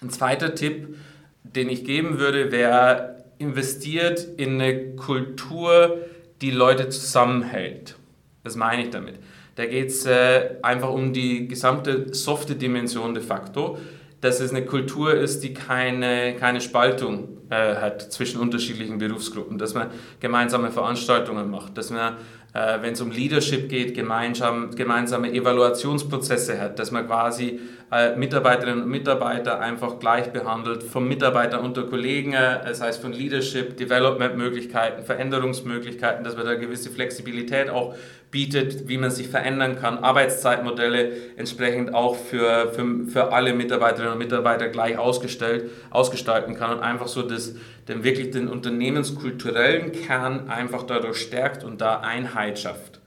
[0.01, 0.95] Ein zweiter Tipp,
[1.43, 5.97] den ich geben würde, wäre, investiert in eine Kultur,
[6.41, 7.95] die Leute zusammenhält.
[8.43, 9.15] Was meine ich damit?
[9.55, 13.77] Da geht es äh, einfach um die gesamte softe Dimension de facto
[14.21, 19.73] dass es eine Kultur ist, die keine, keine Spaltung äh, hat zwischen unterschiedlichen Berufsgruppen, dass
[19.73, 19.87] man
[20.19, 22.17] gemeinsame Veranstaltungen macht, dass man,
[22.53, 27.59] äh, wenn es um Leadership geht, gemeinsam, gemeinsame Evaluationsprozesse hat, dass man quasi
[27.91, 33.11] äh, Mitarbeiterinnen und Mitarbeiter einfach gleich behandelt, vom Mitarbeiter unter Kollegen, äh, das heißt von
[33.11, 37.95] Leadership, Development-Möglichkeiten, Veränderungsmöglichkeiten, dass man da gewisse Flexibilität auch
[38.31, 44.19] bietet, wie man sich verändern kann, Arbeitszeitmodelle entsprechend auch für, für, für alle Mitarbeiterinnen und
[44.19, 47.55] Mitarbeiter gleich ausgestellt, ausgestalten kann und einfach so das
[47.89, 53.00] den wirklich den unternehmenskulturellen Kern einfach dadurch stärkt und da Einheit schafft.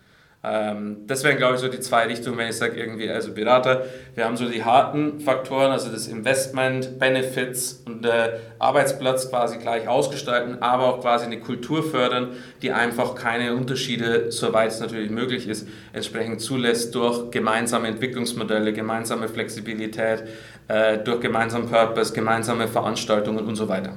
[0.47, 3.87] Ähm, das wären, glaube ich, so die zwei Richtungen, wenn ich sage, irgendwie, also Berater,
[4.15, 9.89] wir haben so die harten Faktoren, also das Investment, Benefits und der Arbeitsplatz quasi gleich
[9.89, 15.49] ausgestalten, aber auch quasi eine Kultur fördern, die einfach keine Unterschiede, soweit es natürlich möglich
[15.49, 20.25] ist, entsprechend zulässt durch gemeinsame Entwicklungsmodelle, gemeinsame Flexibilität,
[20.69, 23.97] äh, durch gemeinsamen Purpose, gemeinsame Veranstaltungen und so weiter.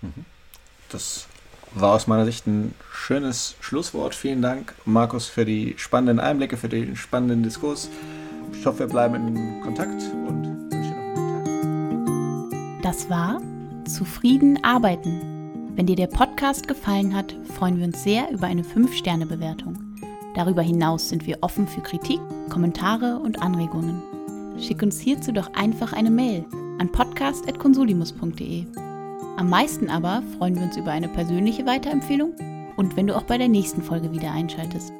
[0.00, 0.24] Mhm.
[0.90, 1.26] Das
[1.80, 4.14] war aus meiner Sicht ein schönes Schlusswort.
[4.14, 7.88] Vielen Dank, Markus, für die spannenden Einblicke, für den spannenden Diskurs.
[8.52, 12.82] Ich hoffe, wir bleiben in Kontakt und wünsche noch einen guten Tag.
[12.82, 13.40] Das war
[13.86, 15.72] Zufrieden arbeiten.
[15.74, 19.78] Wenn dir der Podcast gefallen hat, freuen wir uns sehr über eine 5-Sterne-Bewertung.
[20.34, 22.20] Darüber hinaus sind wir offen für Kritik,
[22.50, 24.02] Kommentare und Anregungen.
[24.58, 26.44] Schick uns hierzu doch einfach eine Mail
[26.78, 28.85] an podcast.consulimus.de.
[29.36, 32.32] Am meisten aber freuen wir uns über eine persönliche Weiterempfehlung
[32.76, 34.94] und wenn du auch bei der nächsten Folge wieder einschaltest.